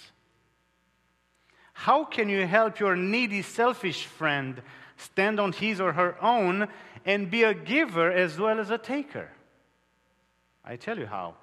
How 1.72 2.02
can 2.02 2.28
you 2.28 2.44
help 2.44 2.80
your 2.80 2.96
needy, 2.96 3.42
selfish 3.42 4.06
friend 4.06 4.60
stand 4.96 5.38
on 5.38 5.52
his 5.52 5.80
or 5.80 5.92
her 5.92 6.20
own 6.20 6.66
and 7.04 7.30
be 7.30 7.44
a 7.44 7.54
giver 7.54 8.10
as 8.10 8.40
well 8.40 8.58
as 8.58 8.70
a 8.70 8.78
taker? 8.78 9.30
I 10.64 10.74
tell 10.74 10.98
you 10.98 11.06
how. 11.06 11.36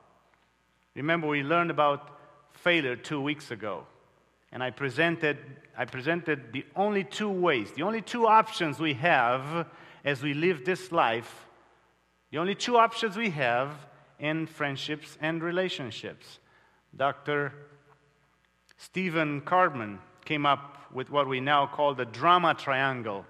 Remember, 0.95 1.27
we 1.27 1.43
learned 1.43 1.71
about 1.71 2.11
failure 2.55 2.95
two 2.95 3.21
weeks 3.21 3.51
ago. 3.51 3.85
And 4.51 4.63
I 4.63 4.69
presented, 4.69 5.37
I 5.77 5.85
presented 5.85 6.53
the 6.53 6.65
only 6.75 7.03
two 7.03 7.29
ways, 7.29 7.71
the 7.73 7.83
only 7.83 8.01
two 8.01 8.27
options 8.27 8.79
we 8.79 8.93
have 8.93 9.67
as 10.03 10.23
we 10.23 10.33
live 10.33 10.65
this 10.65 10.91
life, 10.91 11.45
the 12.31 12.37
only 12.37 12.55
two 12.55 12.77
options 12.77 13.17
we 13.17 13.31
have 13.31 13.71
in 14.19 14.47
friendships 14.47 15.17
and 15.21 15.43
relationships. 15.43 16.39
Dr. 16.95 17.51
Stephen 18.77 19.41
Karpman 19.41 19.99
came 20.23 20.45
up 20.45 20.91
with 20.93 21.09
what 21.09 21.27
we 21.27 21.39
now 21.39 21.67
call 21.67 21.93
the 21.93 22.05
drama 22.05 22.53
triangle. 22.53 23.25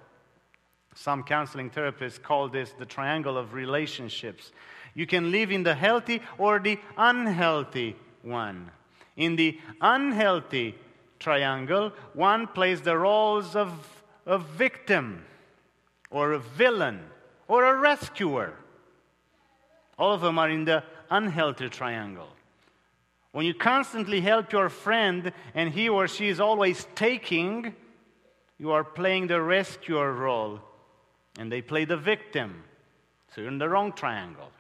Some 0.94 1.24
counseling 1.24 1.70
therapists 1.70 2.22
call 2.22 2.50
this 2.50 2.72
the 2.78 2.86
triangle 2.86 3.38
of 3.38 3.54
relationships. 3.54 4.52
You 4.94 5.08
can 5.08 5.32
live 5.32 5.52
in 5.52 5.64
the 5.64 5.76
healthy 5.76 6.22
or 6.38 6.60
the 6.60 6.80
unhealthy 6.98 7.96
one. 8.22 8.72
In 9.16 9.36
the 9.36 9.60
unhealthy 9.82 10.76
triangle, 11.20 11.92
one 12.14 12.48
plays 12.48 12.82
the 12.82 12.98
roles 12.98 13.56
of 13.56 14.04
a 14.26 14.38
victim 14.38 15.26
or 16.10 16.34
a 16.34 16.40
villain 16.40 17.00
or 17.48 17.66
a 17.66 17.76
rescuer. 17.76 18.54
All 19.98 20.14
of 20.14 20.22
them 20.22 20.38
are 20.38 20.50
in 20.50 20.66
the 20.66 20.84
unhealthy 21.10 21.70
triangle. 21.70 22.30
When 23.32 23.46
you 23.46 23.54
constantly 23.54 24.22
help 24.22 24.52
your 24.52 24.70
friend 24.70 25.32
and 25.54 25.74
he 25.74 25.90
or 25.90 26.08
she 26.08 26.30
is 26.30 26.40
always 26.40 26.88
taking, 26.96 27.76
You 28.58 28.72
are 28.72 28.86
playing 28.86 29.28
the 29.28 29.42
rescuer 29.42 30.14
role, 30.14 30.62
and 31.38 31.52
they 31.52 31.62
play 31.62 31.84
the 31.84 31.98
victim. 31.98 32.64
So 33.34 33.42
you're 33.42 33.52
in 33.52 33.58
the 33.58 33.68
wrong 33.68 33.92
triangle. 33.92 34.52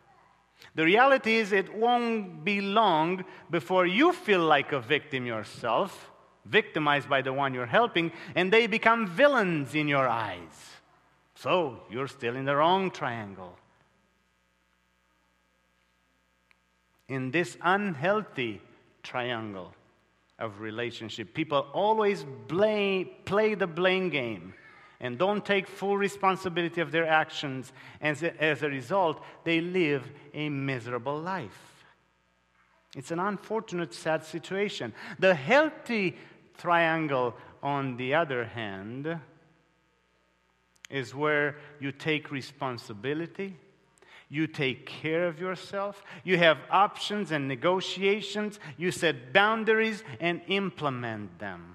The 0.75 0.83
reality 0.83 1.35
is, 1.35 1.51
it 1.51 1.73
won't 1.73 2.43
be 2.43 2.61
long 2.61 3.23
before 3.49 3.85
you 3.85 4.11
feel 4.11 4.41
like 4.41 4.71
a 4.71 4.79
victim 4.79 5.25
yourself, 5.25 6.11
victimized 6.45 7.09
by 7.09 7.21
the 7.21 7.33
one 7.33 7.53
you're 7.53 7.65
helping, 7.65 8.11
and 8.35 8.51
they 8.51 8.67
become 8.67 9.07
villains 9.07 9.73
in 9.73 9.87
your 9.87 10.07
eyes. 10.07 10.71
So 11.35 11.81
you're 11.89 12.07
still 12.07 12.35
in 12.35 12.45
the 12.45 12.55
wrong 12.55 12.91
triangle. 12.91 13.57
In 17.07 17.31
this 17.31 17.57
unhealthy 17.61 18.61
triangle 19.03 19.73
of 20.39 20.59
relationship, 20.59 21.33
people 21.33 21.67
always 21.73 22.25
blame, 22.47 23.09
play 23.25 23.53
the 23.55 23.67
blame 23.67 24.09
game 24.09 24.53
and 24.99 25.17
don't 25.17 25.45
take 25.45 25.67
full 25.67 25.97
responsibility 25.97 26.81
of 26.81 26.91
their 26.91 27.07
actions. 27.07 27.73
And 28.01 28.21
as 28.39 28.63
a 28.63 28.69
result, 28.69 29.23
they 29.43 29.61
live 29.61 30.09
a 30.33 30.49
miserable 30.49 31.19
life. 31.19 31.85
It's 32.95 33.11
an 33.11 33.19
unfortunate, 33.19 33.93
sad 33.93 34.23
situation. 34.23 34.93
The 35.19 35.35
healthy 35.35 36.17
triangle, 36.57 37.35
on 37.61 37.97
the 37.97 38.13
other 38.13 38.45
hand, 38.45 39.19
is 40.89 41.13
where 41.13 41.57
you 41.79 41.91
take 41.91 42.31
responsibility, 42.31 43.57
you 44.29 44.47
take 44.47 44.85
care 44.85 45.27
of 45.27 45.39
yourself, 45.39 46.03
you 46.23 46.37
have 46.37 46.57
options 46.69 47.31
and 47.31 47.47
negotiations, 47.47 48.59
you 48.77 48.91
set 48.91 49.33
boundaries 49.33 50.03
and 50.19 50.41
implement 50.47 51.37
them. 51.39 51.74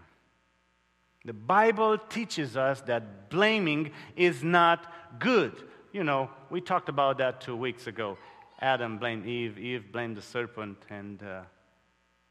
The 1.24 1.32
Bible 1.32 1.98
teaches 1.98 2.56
us 2.56 2.80
that 2.82 3.28
blaming 3.28 3.90
is 4.16 4.42
not 4.42 4.92
good. 5.18 5.52
You 5.92 6.04
know, 6.04 6.30
we 6.48 6.60
talked 6.60 6.88
about 6.88 7.18
that 7.18 7.40
two 7.40 7.56
weeks 7.56 7.86
ago. 7.86 8.16
Adam 8.60 8.98
blamed 8.98 9.26
Eve, 9.26 9.58
Eve 9.58 9.92
blamed 9.92 10.16
the 10.16 10.22
serpent, 10.22 10.78
and 10.88 11.22
uh, 11.22 11.42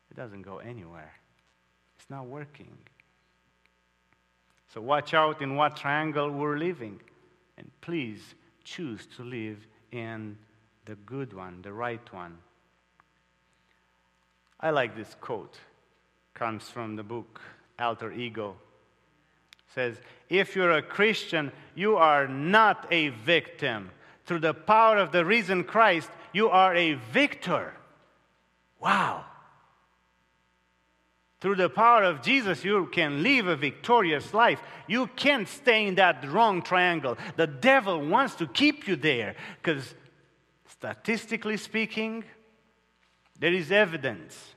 it 0.09 0.17
doesn't 0.17 0.41
go 0.41 0.57
anywhere. 0.57 1.13
It's 1.97 2.09
not 2.09 2.25
working. 2.25 2.77
So 4.73 4.81
watch 4.81 5.13
out 5.13 5.41
in 5.41 5.55
what 5.55 5.75
triangle 5.75 6.29
we're 6.29 6.57
living. 6.57 6.99
And 7.57 7.69
please 7.81 8.35
choose 8.63 9.07
to 9.17 9.23
live 9.23 9.67
in 9.91 10.37
the 10.85 10.95
good 10.95 11.33
one, 11.33 11.61
the 11.61 11.73
right 11.73 12.13
one. 12.13 12.37
I 14.59 14.69
like 14.71 14.95
this 14.95 15.15
quote. 15.19 15.57
Comes 16.33 16.69
from 16.69 16.95
the 16.95 17.03
book 17.03 17.41
Alter 17.79 18.11
Ego. 18.11 18.55
Says, 19.73 19.97
if 20.29 20.55
you're 20.55 20.71
a 20.71 20.81
Christian, 20.81 21.51
you 21.75 21.95
are 21.95 22.27
not 22.27 22.87
a 22.91 23.09
victim. 23.09 23.91
Through 24.25 24.39
the 24.39 24.53
power 24.53 24.97
of 24.97 25.11
the 25.11 25.25
risen 25.25 25.63
Christ, 25.63 26.09
you 26.33 26.49
are 26.49 26.75
a 26.75 26.93
victor. 26.93 27.73
Wow. 28.79 29.25
Through 31.41 31.55
the 31.55 31.69
power 31.69 32.03
of 32.03 32.21
Jesus, 32.21 32.65
you 32.65 32.87
can 32.87 33.23
live 33.23 33.47
a 33.47 33.55
victorious 33.55 34.33
life. 34.33 34.61
You 34.87 35.07
can't 35.07 35.47
stay 35.47 35.87
in 35.87 35.95
that 35.95 36.27
wrong 36.27 36.61
triangle. 36.61 37.17
The 37.37 37.47
devil 37.47 38.05
wants 38.05 38.35
to 38.35 38.47
keep 38.47 38.87
you 38.87 38.95
there 38.97 39.35
because, 39.61 39.95
statistically 40.67 41.57
speaking, 41.57 42.25
there 43.39 43.53
is 43.53 43.71
evidence 43.71 44.55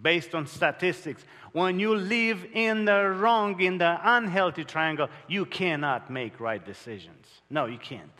based 0.00 0.34
on 0.34 0.46
statistics. 0.46 1.24
When 1.52 1.78
you 1.78 1.94
live 1.94 2.46
in 2.54 2.84
the 2.86 3.08
wrong, 3.08 3.60
in 3.60 3.78
the 3.78 3.98
unhealthy 4.02 4.64
triangle, 4.64 5.08
you 5.28 5.44
cannot 5.44 6.10
make 6.10 6.40
right 6.40 6.64
decisions. 6.64 7.26
No, 7.50 7.66
you 7.66 7.78
can't. 7.78 8.10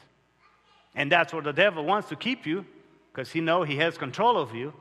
And 0.95 1.11
that's 1.11 1.33
where 1.33 1.43
the 1.43 1.53
devil 1.53 1.85
wants 1.85 2.09
to 2.11 2.17
keep 2.17 2.47
you 2.47 2.67
because 3.13 3.33
he 3.33 3.41
knows 3.41 3.69
he 3.69 3.77
has 3.77 3.97
control 3.97 4.39
of 4.39 4.55
you. 4.55 4.73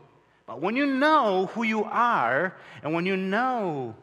But 0.46 0.62
when 0.62 0.76
you 0.76 0.86
know 0.86 1.46
who 1.48 1.64
you 1.64 1.86
are, 1.86 2.58
and 2.84 2.94
when 2.94 3.06
you 3.06 3.16
know 3.16 3.96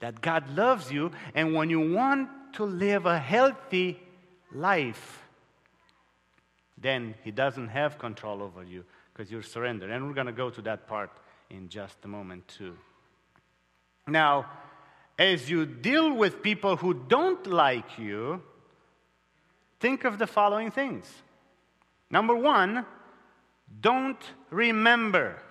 that 0.00 0.20
God 0.20 0.48
loves 0.56 0.92
you, 0.92 1.10
and 1.34 1.54
when 1.54 1.68
you 1.70 1.92
want 1.92 2.28
to 2.54 2.64
live 2.64 3.06
a 3.06 3.18
healthy 3.18 4.00
life, 4.52 5.24
then 6.78 7.14
He 7.24 7.30
doesn't 7.30 7.68
have 7.68 7.98
control 7.98 8.42
over 8.42 8.62
you 8.62 8.84
because 9.12 9.30
you're 9.30 9.42
surrendered. 9.42 9.90
And 9.90 10.06
we're 10.06 10.14
going 10.14 10.26
to 10.26 10.32
go 10.32 10.50
to 10.50 10.62
that 10.62 10.86
part 10.86 11.10
in 11.50 11.68
just 11.68 11.96
a 12.04 12.08
moment, 12.08 12.46
too. 12.48 12.76
Now, 14.06 14.46
as 15.18 15.50
you 15.50 15.66
deal 15.66 16.12
with 16.14 16.42
people 16.42 16.76
who 16.76 16.94
don't 16.94 17.46
like 17.46 17.98
you, 17.98 18.42
think 19.80 20.04
of 20.04 20.18
the 20.18 20.26
following 20.26 20.70
things. 20.70 21.06
Number 22.10 22.34
one, 22.34 22.84
don't 23.80 24.22
remember. 24.50 25.42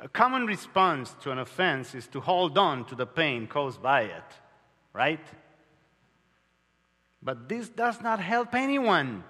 A 0.00 0.08
common 0.08 0.46
response 0.46 1.16
to 1.22 1.30
an 1.30 1.38
offense 1.38 1.94
is 1.94 2.06
to 2.08 2.20
hold 2.20 2.58
on 2.58 2.84
to 2.86 2.94
the 2.94 3.06
pain 3.06 3.46
caused 3.46 3.82
by 3.82 4.02
it, 4.02 4.24
right? 4.92 5.24
But 7.22 7.48
this 7.48 7.68
does 7.68 8.02
not 8.02 8.20
help 8.20 8.54
anyone, 8.54 9.24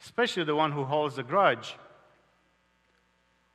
especially 0.00 0.44
the 0.44 0.54
one 0.54 0.72
who 0.72 0.84
holds 0.84 1.18
a 1.18 1.22
grudge. 1.22 1.76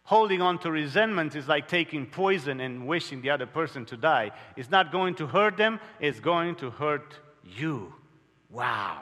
Holding 0.05 0.39
on 0.39 0.59
to 0.59 0.71
resentment 0.71 1.35
is 1.35 1.47
like 1.47 1.67
taking 1.67 2.05
poison 2.05 2.59
and 2.59 2.85
wishing 2.85 3.21
the 3.21 3.31
other 3.31 3.47
person 3.47 3.85
to 3.85 3.97
die. 3.97 4.31
It's 4.55 4.69
not 4.69 4.91
going 4.91 5.15
to 5.15 5.25
hurt 5.25 5.57
them, 5.57 5.79
it's 5.99 6.19
going 6.19 6.55
to 6.57 6.69
hurt 6.69 7.19
you. 7.43 7.91
Wow. 8.51 9.01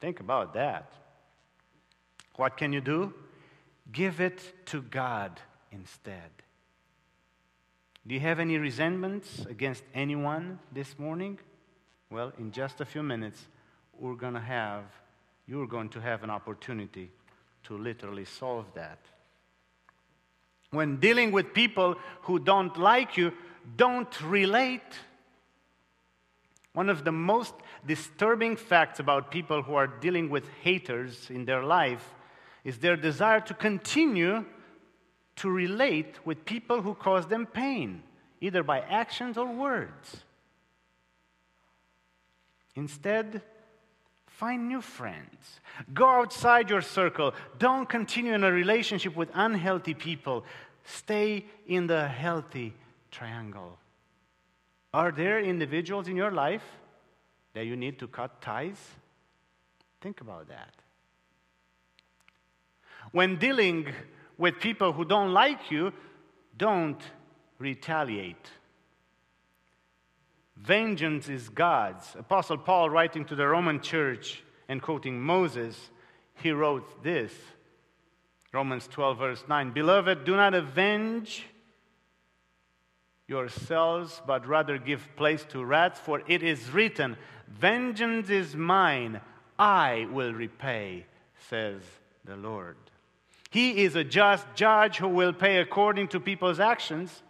Think 0.00 0.18
about 0.18 0.54
that. 0.54 0.92
What 2.34 2.56
can 2.56 2.72
you 2.72 2.80
do? 2.80 3.14
Give 3.92 4.20
it 4.20 4.66
to 4.66 4.82
God 4.82 5.40
instead. 5.70 6.30
Do 8.04 8.14
you 8.14 8.20
have 8.20 8.40
any 8.40 8.58
resentments 8.58 9.46
against 9.48 9.84
anyone 9.94 10.58
this 10.72 10.98
morning? 10.98 11.38
Well, 12.10 12.32
in 12.38 12.50
just 12.50 12.80
a 12.80 12.84
few 12.84 13.04
minutes, 13.04 13.46
we're 13.96 14.14
going 14.14 14.34
to 14.34 14.40
have, 14.40 14.82
you're 15.46 15.68
going 15.68 15.90
to 15.90 16.00
have 16.00 16.24
an 16.24 16.30
opportunity 16.30 17.12
to 17.64 17.76
literally 17.76 18.24
solve 18.24 18.66
that. 18.74 18.98
When 20.70 20.98
dealing 20.98 21.32
with 21.32 21.52
people 21.52 21.96
who 22.22 22.38
don't 22.38 22.76
like 22.78 23.16
you, 23.16 23.32
don't 23.76 24.20
relate. 24.22 24.82
One 26.72 26.88
of 26.88 27.04
the 27.04 27.12
most 27.12 27.54
disturbing 27.86 28.56
facts 28.56 29.00
about 29.00 29.30
people 29.30 29.62
who 29.62 29.74
are 29.74 29.86
dealing 29.86 30.30
with 30.30 30.44
haters 30.62 31.28
in 31.30 31.44
their 31.44 31.64
life 31.64 32.14
is 32.64 32.78
their 32.78 32.96
desire 32.96 33.40
to 33.40 33.54
continue 33.54 34.44
to 35.36 35.50
relate 35.50 36.24
with 36.24 36.44
people 36.44 36.82
who 36.82 36.94
cause 36.94 37.26
them 37.26 37.46
pain, 37.46 38.02
either 38.40 38.62
by 38.62 38.80
actions 38.80 39.38
or 39.38 39.46
words. 39.46 40.24
Instead, 42.74 43.42
find 44.40 44.68
new 44.68 44.80
friends. 44.80 45.60
Go 45.92 46.06
outside 46.06 46.70
your 46.70 46.80
circle. 46.80 47.34
Don't 47.58 47.86
continue 47.86 48.32
in 48.32 48.42
a 48.42 48.50
relationship 48.50 49.14
with 49.14 49.28
unhealthy 49.34 49.92
people. 49.92 50.46
Stay 50.82 51.44
in 51.66 51.86
the 51.86 52.08
healthy 52.08 52.72
triangle. 53.10 53.76
Are 54.94 55.12
there 55.12 55.40
individuals 55.40 56.08
in 56.08 56.16
your 56.16 56.30
life 56.30 56.64
that 57.52 57.66
you 57.66 57.76
need 57.76 57.98
to 57.98 58.08
cut 58.08 58.40
ties? 58.40 58.80
Think 60.00 60.22
about 60.22 60.48
that. 60.48 60.74
When 63.12 63.36
dealing 63.36 63.92
with 64.38 64.58
people 64.58 64.94
who 64.94 65.04
don't 65.04 65.34
like 65.34 65.70
you, 65.70 65.92
don't 66.56 67.02
retaliate. 67.58 68.46
Vengeance 70.62 71.28
is 71.28 71.48
God's. 71.48 72.14
Apostle 72.18 72.58
Paul, 72.58 72.90
writing 72.90 73.24
to 73.26 73.34
the 73.34 73.46
Roman 73.46 73.80
church 73.80 74.42
and 74.68 74.82
quoting 74.82 75.20
Moses, 75.20 75.90
he 76.34 76.50
wrote 76.50 77.02
this 77.02 77.32
Romans 78.52 78.86
12, 78.88 79.18
verse 79.18 79.44
9 79.48 79.70
Beloved, 79.70 80.24
do 80.24 80.36
not 80.36 80.54
avenge 80.54 81.46
yourselves, 83.26 84.20
but 84.26 84.46
rather 84.46 84.76
give 84.76 85.08
place 85.16 85.44
to 85.50 85.64
wrath, 85.64 85.98
for 85.98 86.22
it 86.26 86.42
is 86.42 86.70
written, 86.70 87.16
Vengeance 87.48 88.28
is 88.28 88.54
mine, 88.54 89.20
I 89.58 90.08
will 90.12 90.32
repay, 90.32 91.06
says 91.48 91.80
the 92.24 92.36
Lord. 92.36 92.76
He 93.50 93.82
is 93.82 93.96
a 93.96 94.04
just 94.04 94.46
judge 94.54 94.98
who 94.98 95.08
will 95.08 95.32
pay 95.32 95.58
according 95.58 96.08
to 96.08 96.20
people's 96.20 96.60
actions. 96.60 97.22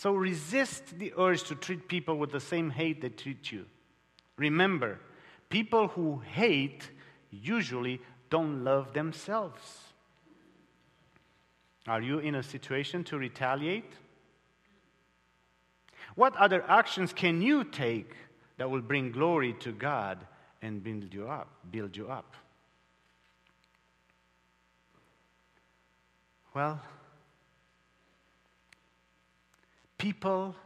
So 0.00 0.14
resist 0.14 0.98
the 0.98 1.12
urge 1.18 1.42
to 1.42 1.54
treat 1.54 1.86
people 1.86 2.16
with 2.16 2.32
the 2.32 2.40
same 2.40 2.70
hate 2.70 3.02
they 3.02 3.10
treat 3.10 3.52
you. 3.52 3.66
Remember, 4.38 4.98
people 5.50 5.88
who 5.88 6.22
hate 6.24 6.90
usually 7.30 8.00
don't 8.30 8.64
love 8.64 8.94
themselves. 8.94 9.60
Are 11.86 12.00
you 12.00 12.18
in 12.20 12.36
a 12.36 12.42
situation 12.42 13.04
to 13.04 13.18
retaliate? 13.18 13.92
What 16.14 16.34
other 16.36 16.64
actions 16.66 17.12
can 17.12 17.42
you 17.42 17.62
take 17.62 18.14
that 18.56 18.70
will 18.70 18.80
bring 18.80 19.12
glory 19.12 19.52
to 19.60 19.70
God 19.70 20.26
and 20.62 20.82
build 20.82 21.12
you 21.12 21.28
up? 21.28 21.50
Build 21.70 21.94
you 21.94 22.08
up. 22.08 22.36
Well, 26.54 26.80
people 30.00 30.56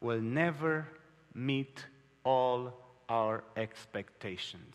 will 0.00 0.20
never 0.20 0.88
meet 1.34 1.84
all 2.24 2.72
our 3.06 3.44
expectations. 3.54 4.74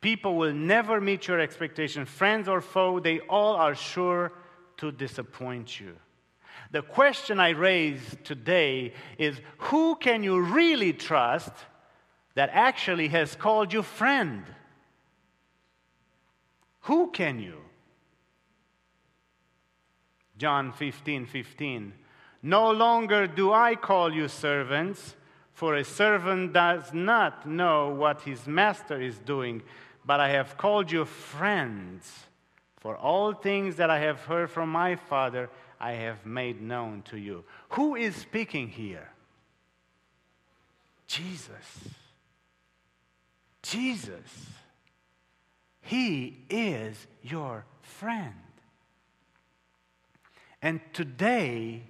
People 0.00 0.36
will 0.36 0.52
never 0.52 1.00
meet 1.00 1.26
your 1.26 1.40
expectations. 1.40 2.08
Friends 2.08 2.46
or 2.46 2.60
foe, 2.60 3.00
they 3.00 3.18
all 3.18 3.56
are 3.56 3.74
sure 3.74 4.30
to 4.76 4.92
disappoint 4.92 5.80
you. 5.80 5.96
The 6.70 6.82
question 6.82 7.40
I 7.40 7.50
raise 7.50 8.16
today 8.22 8.92
is 9.18 9.40
who 9.58 9.96
can 9.96 10.22
you 10.22 10.40
really 10.40 10.92
trust 10.92 11.52
that 12.36 12.50
actually 12.52 13.08
has 13.08 13.34
called 13.34 13.72
you 13.72 13.82
friend? 13.82 14.44
Who 16.82 17.10
can 17.10 17.40
you? 17.40 17.63
John 20.44 20.72
15 20.72 21.24
15. 21.24 21.94
No 22.42 22.70
longer 22.70 23.26
do 23.26 23.50
I 23.50 23.76
call 23.76 24.12
you 24.12 24.28
servants, 24.28 25.16
for 25.54 25.74
a 25.74 25.82
servant 25.82 26.52
does 26.52 26.92
not 26.92 27.48
know 27.48 27.88
what 27.88 28.20
his 28.20 28.46
master 28.46 29.00
is 29.00 29.18
doing, 29.20 29.62
but 30.04 30.20
I 30.20 30.28
have 30.28 30.58
called 30.58 30.92
you 30.92 31.06
friends. 31.06 32.26
For 32.76 32.94
all 32.94 33.32
things 33.32 33.76
that 33.76 33.88
I 33.88 34.00
have 34.00 34.20
heard 34.20 34.50
from 34.50 34.68
my 34.68 34.96
Father, 34.96 35.48
I 35.80 35.92
have 35.92 36.26
made 36.26 36.60
known 36.60 37.00
to 37.06 37.16
you. 37.16 37.44
Who 37.70 37.96
is 37.96 38.14
speaking 38.14 38.68
here? 38.68 39.08
Jesus. 41.06 41.88
Jesus. 43.62 44.50
He 45.80 46.44
is 46.50 47.06
your 47.22 47.64
friend. 47.80 48.43
And 50.64 50.80
today, 50.94 51.82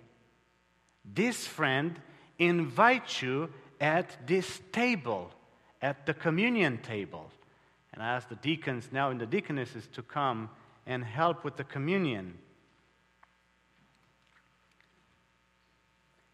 this 1.04 1.46
friend 1.46 1.94
invites 2.40 3.22
you 3.22 3.50
at 3.80 4.26
this 4.26 4.60
table, 4.72 5.30
at 5.80 6.06
the 6.06 6.12
communion 6.12 6.78
table. 6.78 7.30
And 7.92 8.02
I 8.02 8.16
ask 8.16 8.28
the 8.28 8.34
deacons 8.34 8.88
now 8.90 9.10
and 9.10 9.20
the 9.20 9.26
deaconesses 9.26 9.86
to 9.92 10.02
come 10.02 10.50
and 10.86 11.04
help 11.04 11.44
with 11.44 11.54
the 11.56 11.62
communion. 11.62 12.36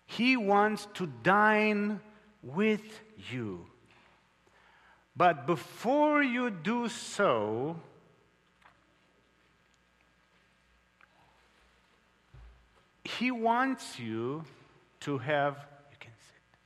He 0.07 0.39
wants 0.39 0.89
to 0.95 1.13
dine 1.23 2.01
with 2.43 3.03
you. 3.31 3.67
But 5.15 5.47
before 5.47 6.23
you 6.23 6.49
do 6.49 6.89
so, 6.89 7.77
He 13.05 13.31
wants 13.31 13.99
you 13.99 14.45
to 15.01 15.19
have, 15.19 15.57
you 15.91 15.97
can 15.99 16.13
sit. 16.13 16.59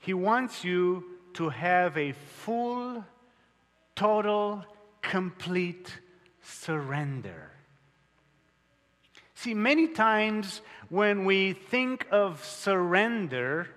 He 0.00 0.14
wants 0.14 0.64
you 0.64 1.04
to 1.34 1.48
have 1.48 1.96
a 1.96 2.12
full, 2.12 3.04
total, 3.94 4.64
complete 5.02 5.92
surrender. 6.42 7.50
See, 9.34 9.54
many 9.54 9.88
times 9.88 10.60
when 10.88 11.24
we 11.24 11.52
think 11.52 12.06
of 12.10 12.44
surrender, 12.44 13.68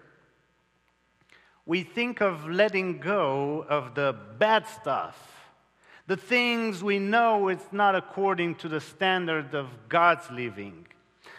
we 1.65 1.83
think 1.83 2.21
of 2.21 2.47
letting 2.47 2.99
go 2.99 3.65
of 3.67 3.95
the 3.95 4.15
bad 4.38 4.67
stuff 4.67 5.38
the 6.07 6.17
things 6.17 6.81
we 6.81 6.99
know 6.99 7.49
it's 7.49 7.71
not 7.71 7.93
according 7.93 8.55
to 8.55 8.69
the 8.69 8.79
standard 8.79 9.53
of 9.53 9.67
God's 9.89 10.31
living, 10.31 10.87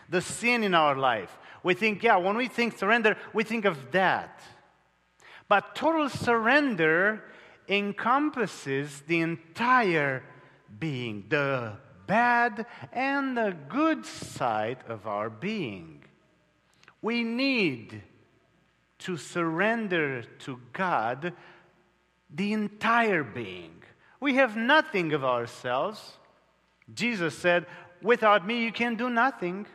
the 0.08 0.20
sin 0.20 0.64
in 0.64 0.74
our 0.74 0.96
life. 0.96 1.36
We 1.62 1.74
think, 1.74 2.02
yeah, 2.02 2.16
when 2.16 2.36
we 2.36 2.48
think 2.48 2.78
surrender, 2.78 3.16
we 3.32 3.44
think 3.44 3.64
of 3.64 3.92
that. 3.92 4.40
But 5.48 5.74
total 5.74 6.08
surrender 6.08 7.24
encompasses 7.68 9.02
the 9.06 9.20
entire 9.20 10.22
being, 10.78 11.24
the 11.28 11.74
bad 12.06 12.66
and 12.92 13.36
the 13.36 13.56
good 13.68 14.04
side 14.06 14.78
of 14.88 15.06
our 15.06 15.30
being. 15.30 16.04
We 17.02 17.22
need 17.22 18.02
to 19.00 19.16
surrender 19.16 20.22
to 20.22 20.60
God 20.72 21.32
the 22.30 22.52
entire 22.52 23.22
being. 23.22 23.82
We 24.20 24.34
have 24.34 24.56
nothing 24.56 25.12
of 25.12 25.24
ourselves. 25.24 26.18
Jesus 26.92 27.36
said, 27.36 27.66
Without 28.02 28.46
me, 28.46 28.64
you 28.64 28.72
can 28.72 28.94
do 28.94 29.10
nothing. 29.10 29.66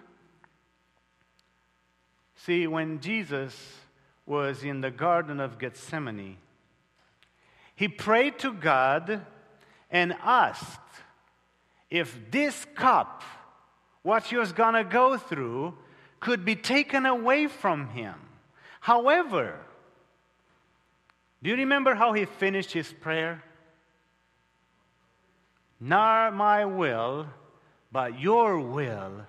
See, 2.36 2.68
when 2.68 3.00
Jesus 3.00 3.56
was 4.26 4.64
in 4.64 4.82
the 4.82 4.92
Garden 4.92 5.40
of 5.40 5.60
Gethsemane, 5.60 6.38
he 7.76 7.88
prayed 7.88 8.40
to 8.40 8.54
God 8.54 9.26
and 9.90 10.14
asked 10.22 10.80
if 11.90 12.20
this 12.32 12.66
cup, 12.76 13.24
what 14.02 14.24
he 14.24 14.36
was 14.36 14.52
going 14.52 14.74
to 14.74 14.84
go 14.84 15.18
through, 15.18 15.78
could 16.20 16.44
be 16.44 16.56
taken 16.56 17.06
away 17.06 17.48
from 17.48 17.90
him. 17.90 18.16
However, 18.80 19.60
do 21.42 21.50
you 21.50 21.56
remember 21.58 21.94
how 21.94 22.14
he 22.14 22.26
finished 22.26 22.72
his 22.72 22.92
prayer? 22.92 23.44
Not 25.80 26.34
my 26.34 26.66
will, 26.66 27.28
but 27.92 28.20
your 28.20 28.60
will 28.60 29.26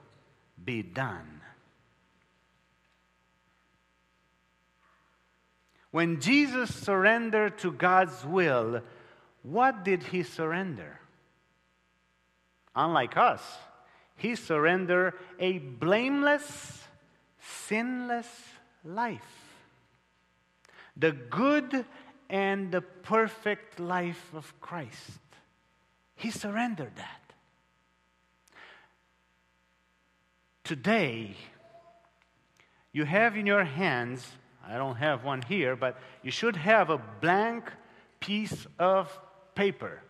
be 0.65 0.83
done. 0.83 1.34
When 5.95 6.21
Jesus 6.21 6.75
surrendered 6.75 7.57
to 7.59 7.71
God's 7.71 8.25
will, 8.25 8.83
what 9.45 9.85
did 9.85 10.03
he 10.03 10.25
surrender? 10.25 10.99
Unlike 12.75 13.17
us, 13.17 13.41
he 14.17 14.35
surrendered 14.35 15.15
a 15.39 15.59
blameless, 15.59 16.83
sinless 17.41 18.27
life. 18.85 19.55
The 20.97 21.13
good 21.13 21.85
and 22.29 22.73
the 22.73 22.81
perfect 22.81 23.79
life 23.79 24.33
of 24.35 24.53
Christ. 24.61 25.21
He 26.17 26.33
surrendered 26.33 26.97
that. 26.97 27.33
Today, 30.65 31.37
you 32.91 33.05
have 33.05 33.37
in 33.37 33.47
your 33.47 33.63
hands, 33.63 34.27
I 34.69 34.77
don't 34.77 34.97
have 34.97 35.25
one 35.25 35.43
here, 35.43 35.77
but 35.77 35.99
you 36.23 36.31
should 36.31 36.57
have 36.57 36.91
a 36.91 36.99
blank 37.21 37.71
piece 38.21 38.67
of 38.79 39.17
paper. 39.55 40.01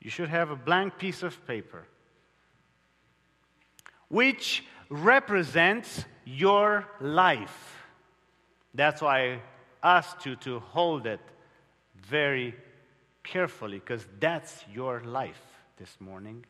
You 0.00 0.10
should 0.10 0.28
have 0.28 0.50
a 0.50 0.56
blank 0.56 0.98
piece 0.98 1.22
of 1.22 1.46
paper 1.46 1.86
which 4.12 4.62
represents 4.90 6.04
your 6.26 6.86
life. 7.00 7.82
That's 8.74 9.00
why 9.00 9.40
I 9.82 9.96
asked 9.96 10.26
you 10.26 10.36
to 10.36 10.60
hold 10.60 11.06
it 11.06 11.20
very 11.96 12.54
carefully 13.24 13.78
because 13.78 14.06
that's 14.20 14.64
your 14.70 15.00
life 15.00 15.42
this 15.78 15.96
morning. 15.98 16.44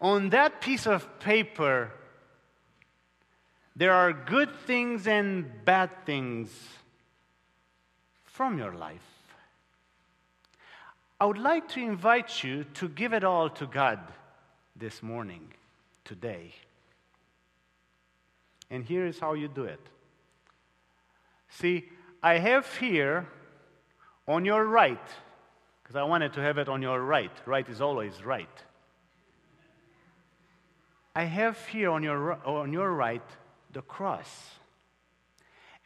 On 0.00 0.30
that 0.30 0.60
piece 0.60 0.86
of 0.88 1.20
paper, 1.20 1.92
there 3.78 3.92
are 3.92 4.12
good 4.12 4.50
things 4.66 5.06
and 5.06 5.64
bad 5.64 6.04
things 6.04 6.50
from 8.24 8.58
your 8.58 8.74
life. 8.74 9.08
I 11.20 11.26
would 11.26 11.38
like 11.38 11.68
to 11.70 11.80
invite 11.80 12.42
you 12.42 12.64
to 12.74 12.88
give 12.88 13.12
it 13.12 13.22
all 13.22 13.48
to 13.50 13.66
God 13.66 14.00
this 14.74 15.00
morning, 15.00 15.52
today. 16.04 16.54
And 18.68 18.84
here 18.84 19.06
is 19.06 19.20
how 19.20 19.34
you 19.34 19.46
do 19.46 19.62
it. 19.62 19.80
See, 21.48 21.88
I 22.20 22.38
have 22.38 22.76
here 22.78 23.28
on 24.26 24.44
your 24.44 24.64
right, 24.64 25.08
because 25.82 25.94
I 25.94 26.02
wanted 26.02 26.32
to 26.32 26.40
have 26.40 26.58
it 26.58 26.68
on 26.68 26.82
your 26.82 27.00
right. 27.00 27.32
Right 27.46 27.68
is 27.68 27.80
always 27.80 28.24
right. 28.24 28.64
I 31.14 31.22
have 31.22 31.64
here 31.68 31.90
on 31.90 32.02
your, 32.02 32.44
on 32.44 32.72
your 32.72 32.92
right 32.92 33.22
the 33.78 33.82
cross 33.82 34.58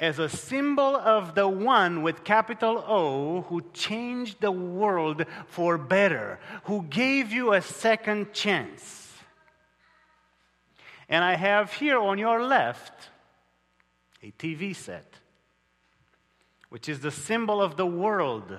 as 0.00 0.18
a 0.18 0.26
symbol 0.26 0.96
of 0.96 1.35
the 1.35 1.46
one 1.46 2.02
with 2.02 2.24
capital 2.24 2.83
O 2.88 3.42
who 3.42 3.62
changed 3.74 4.40
the 4.40 4.50
world 4.50 5.26
for 5.46 5.76
better, 5.76 6.40
who 6.64 6.85
gave 6.85 7.31
you 7.33 7.52
a 7.52 7.61
second 7.61 8.33
chance. 8.33 9.12
And 11.07 11.22
I 11.22 11.35
have 11.35 11.70
here 11.74 11.98
on 11.98 12.16
your 12.16 12.42
left 12.42 13.11
a 14.22 14.31
TV 14.38 14.74
set, 14.74 15.12
which 16.70 16.88
is 16.88 17.00
the 17.00 17.11
symbol 17.11 17.61
of 17.61 17.76
the 17.76 17.85
world 17.85 18.57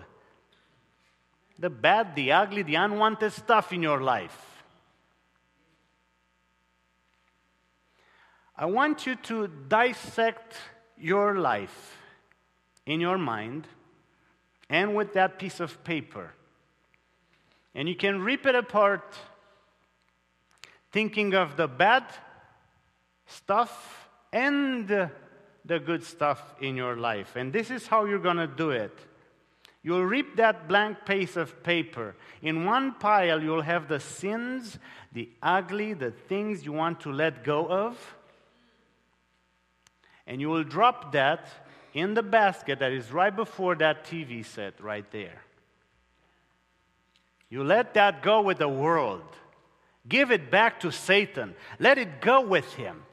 the 1.58 1.72
bad, 1.72 2.16
the 2.16 2.32
ugly, 2.34 2.62
the 2.62 2.76
unwanted 2.76 3.32
stuff 3.32 3.74
in 3.74 3.82
your 3.82 4.02
life. 4.02 4.53
I 8.56 8.66
want 8.66 9.08
you 9.08 9.16
to 9.16 9.48
dissect 9.48 10.56
your 10.98 11.36
life 11.36 11.98
in 12.86 13.02
your 13.02 13.18
mind 13.18 13.68
and 14.70 14.96
with 14.96 15.14
that 15.14 15.40
piece 15.40 15.60
of 15.60 15.84
paper. 15.84 16.34
And 17.74 17.90
you 17.90 17.96
can 17.96 18.22
rip 18.22 18.46
it 18.46 18.56
apart 18.56 19.16
thinking 20.92 21.34
of 21.34 21.58
the 21.58 21.68
bad 21.68 22.04
stuff 23.26 24.08
and 24.32 24.88
the 24.88 25.80
good 25.80 26.04
stuff 26.04 26.54
in 26.62 26.76
your 26.76 26.96
life. 26.96 27.36
And 27.36 27.52
this 27.52 27.72
is 27.72 27.88
how 27.88 28.06
you're 28.06 28.20
going 28.20 28.38
to 28.38 28.48
do 28.48 28.70
it. 28.70 28.96
You'll 29.82 30.06
rip 30.06 30.36
that 30.36 30.68
blank 30.68 31.06
piece 31.06 31.36
of 31.36 31.64
paper. 31.64 32.16
In 32.42 32.66
one 32.66 32.94
pile, 32.94 33.42
you'll 33.42 33.64
have 33.64 33.88
the 33.88 34.00
sins, 34.00 34.78
the 35.12 35.30
ugly, 35.42 35.94
the 35.94 36.12
things 36.12 36.64
you 36.64 36.72
want 36.72 37.02
to 37.02 37.12
let 37.12 37.44
go 37.44 37.68
of. 37.68 38.16
And 40.26 40.40
you 40.40 40.50
will 40.50 40.64
drop 40.64 41.12
that 41.14 41.48
in 41.94 42.14
the 42.14 42.24
basket 42.24 42.80
that 42.80 42.92
is 42.92 43.12
right 43.12 43.36
before 43.36 43.76
that 43.76 44.06
TV 44.06 44.46
set 44.46 44.80
right 44.82 45.10
there. 45.12 45.42
You 47.50 47.64
let 47.64 47.94
that 47.94 48.24
go 48.24 48.42
with 48.42 48.58
the 48.58 48.68
world. 48.68 49.22
Give 50.08 50.32
it 50.32 50.50
back 50.50 50.80
to 50.82 50.92
Satan. 50.92 51.56
Let 51.80 51.98
it 51.98 52.20
go 52.20 52.42
with 52.42 52.74
him. 52.74 53.04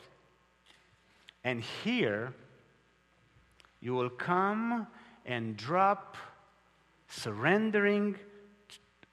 And 1.45 1.63
here, 1.85 2.33
you 3.81 3.95
will 3.95 4.11
come 4.11 4.87
and 5.27 5.57
drop, 5.57 6.17
surrendering. 7.09 8.17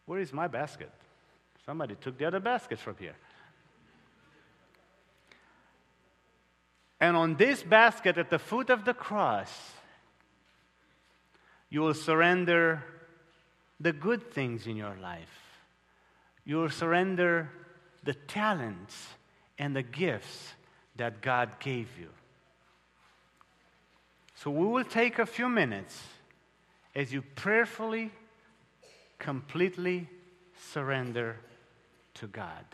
Where 0.06 0.20
is 0.20 0.34
my 0.34 0.48
basket? 0.48 0.92
Somebody 1.66 1.96
took 1.96 2.18
the 2.18 2.26
other 2.26 2.40
basket 2.40 2.80
from 2.80 2.96
here. 2.98 3.16
And 7.00 7.16
on 7.16 7.36
this 7.36 7.62
basket 7.64 8.18
at 8.18 8.30
the 8.30 8.40
foot 8.40 8.70
of 8.70 8.86
the 8.86 8.94
cross, 8.94 9.74
you 11.70 11.82
will 11.82 11.94
surrender 11.94 12.84
the 13.80 13.94
good 13.94 14.32
things 14.32 14.66
in 14.66 14.76
your 14.76 14.96
life. 15.02 15.60
You 16.46 16.58
will 16.58 16.70
surrender 16.70 17.52
the 18.04 18.14
talents 18.14 19.08
and 19.60 19.76
the 19.76 19.84
gifts 19.84 20.54
that 20.96 21.22
God 21.22 21.60
gave 21.60 21.90
you. 22.00 22.10
So 24.36 24.50
we 24.52 24.66
will 24.66 24.84
take 24.84 25.20
a 25.20 25.26
few 25.26 25.50
minutes 25.50 26.02
as 26.96 27.12
you 27.12 27.22
prayerfully, 27.22 28.12
completely 29.20 30.08
surrender 30.72 31.38
to 32.16 32.28
God. 32.28 32.66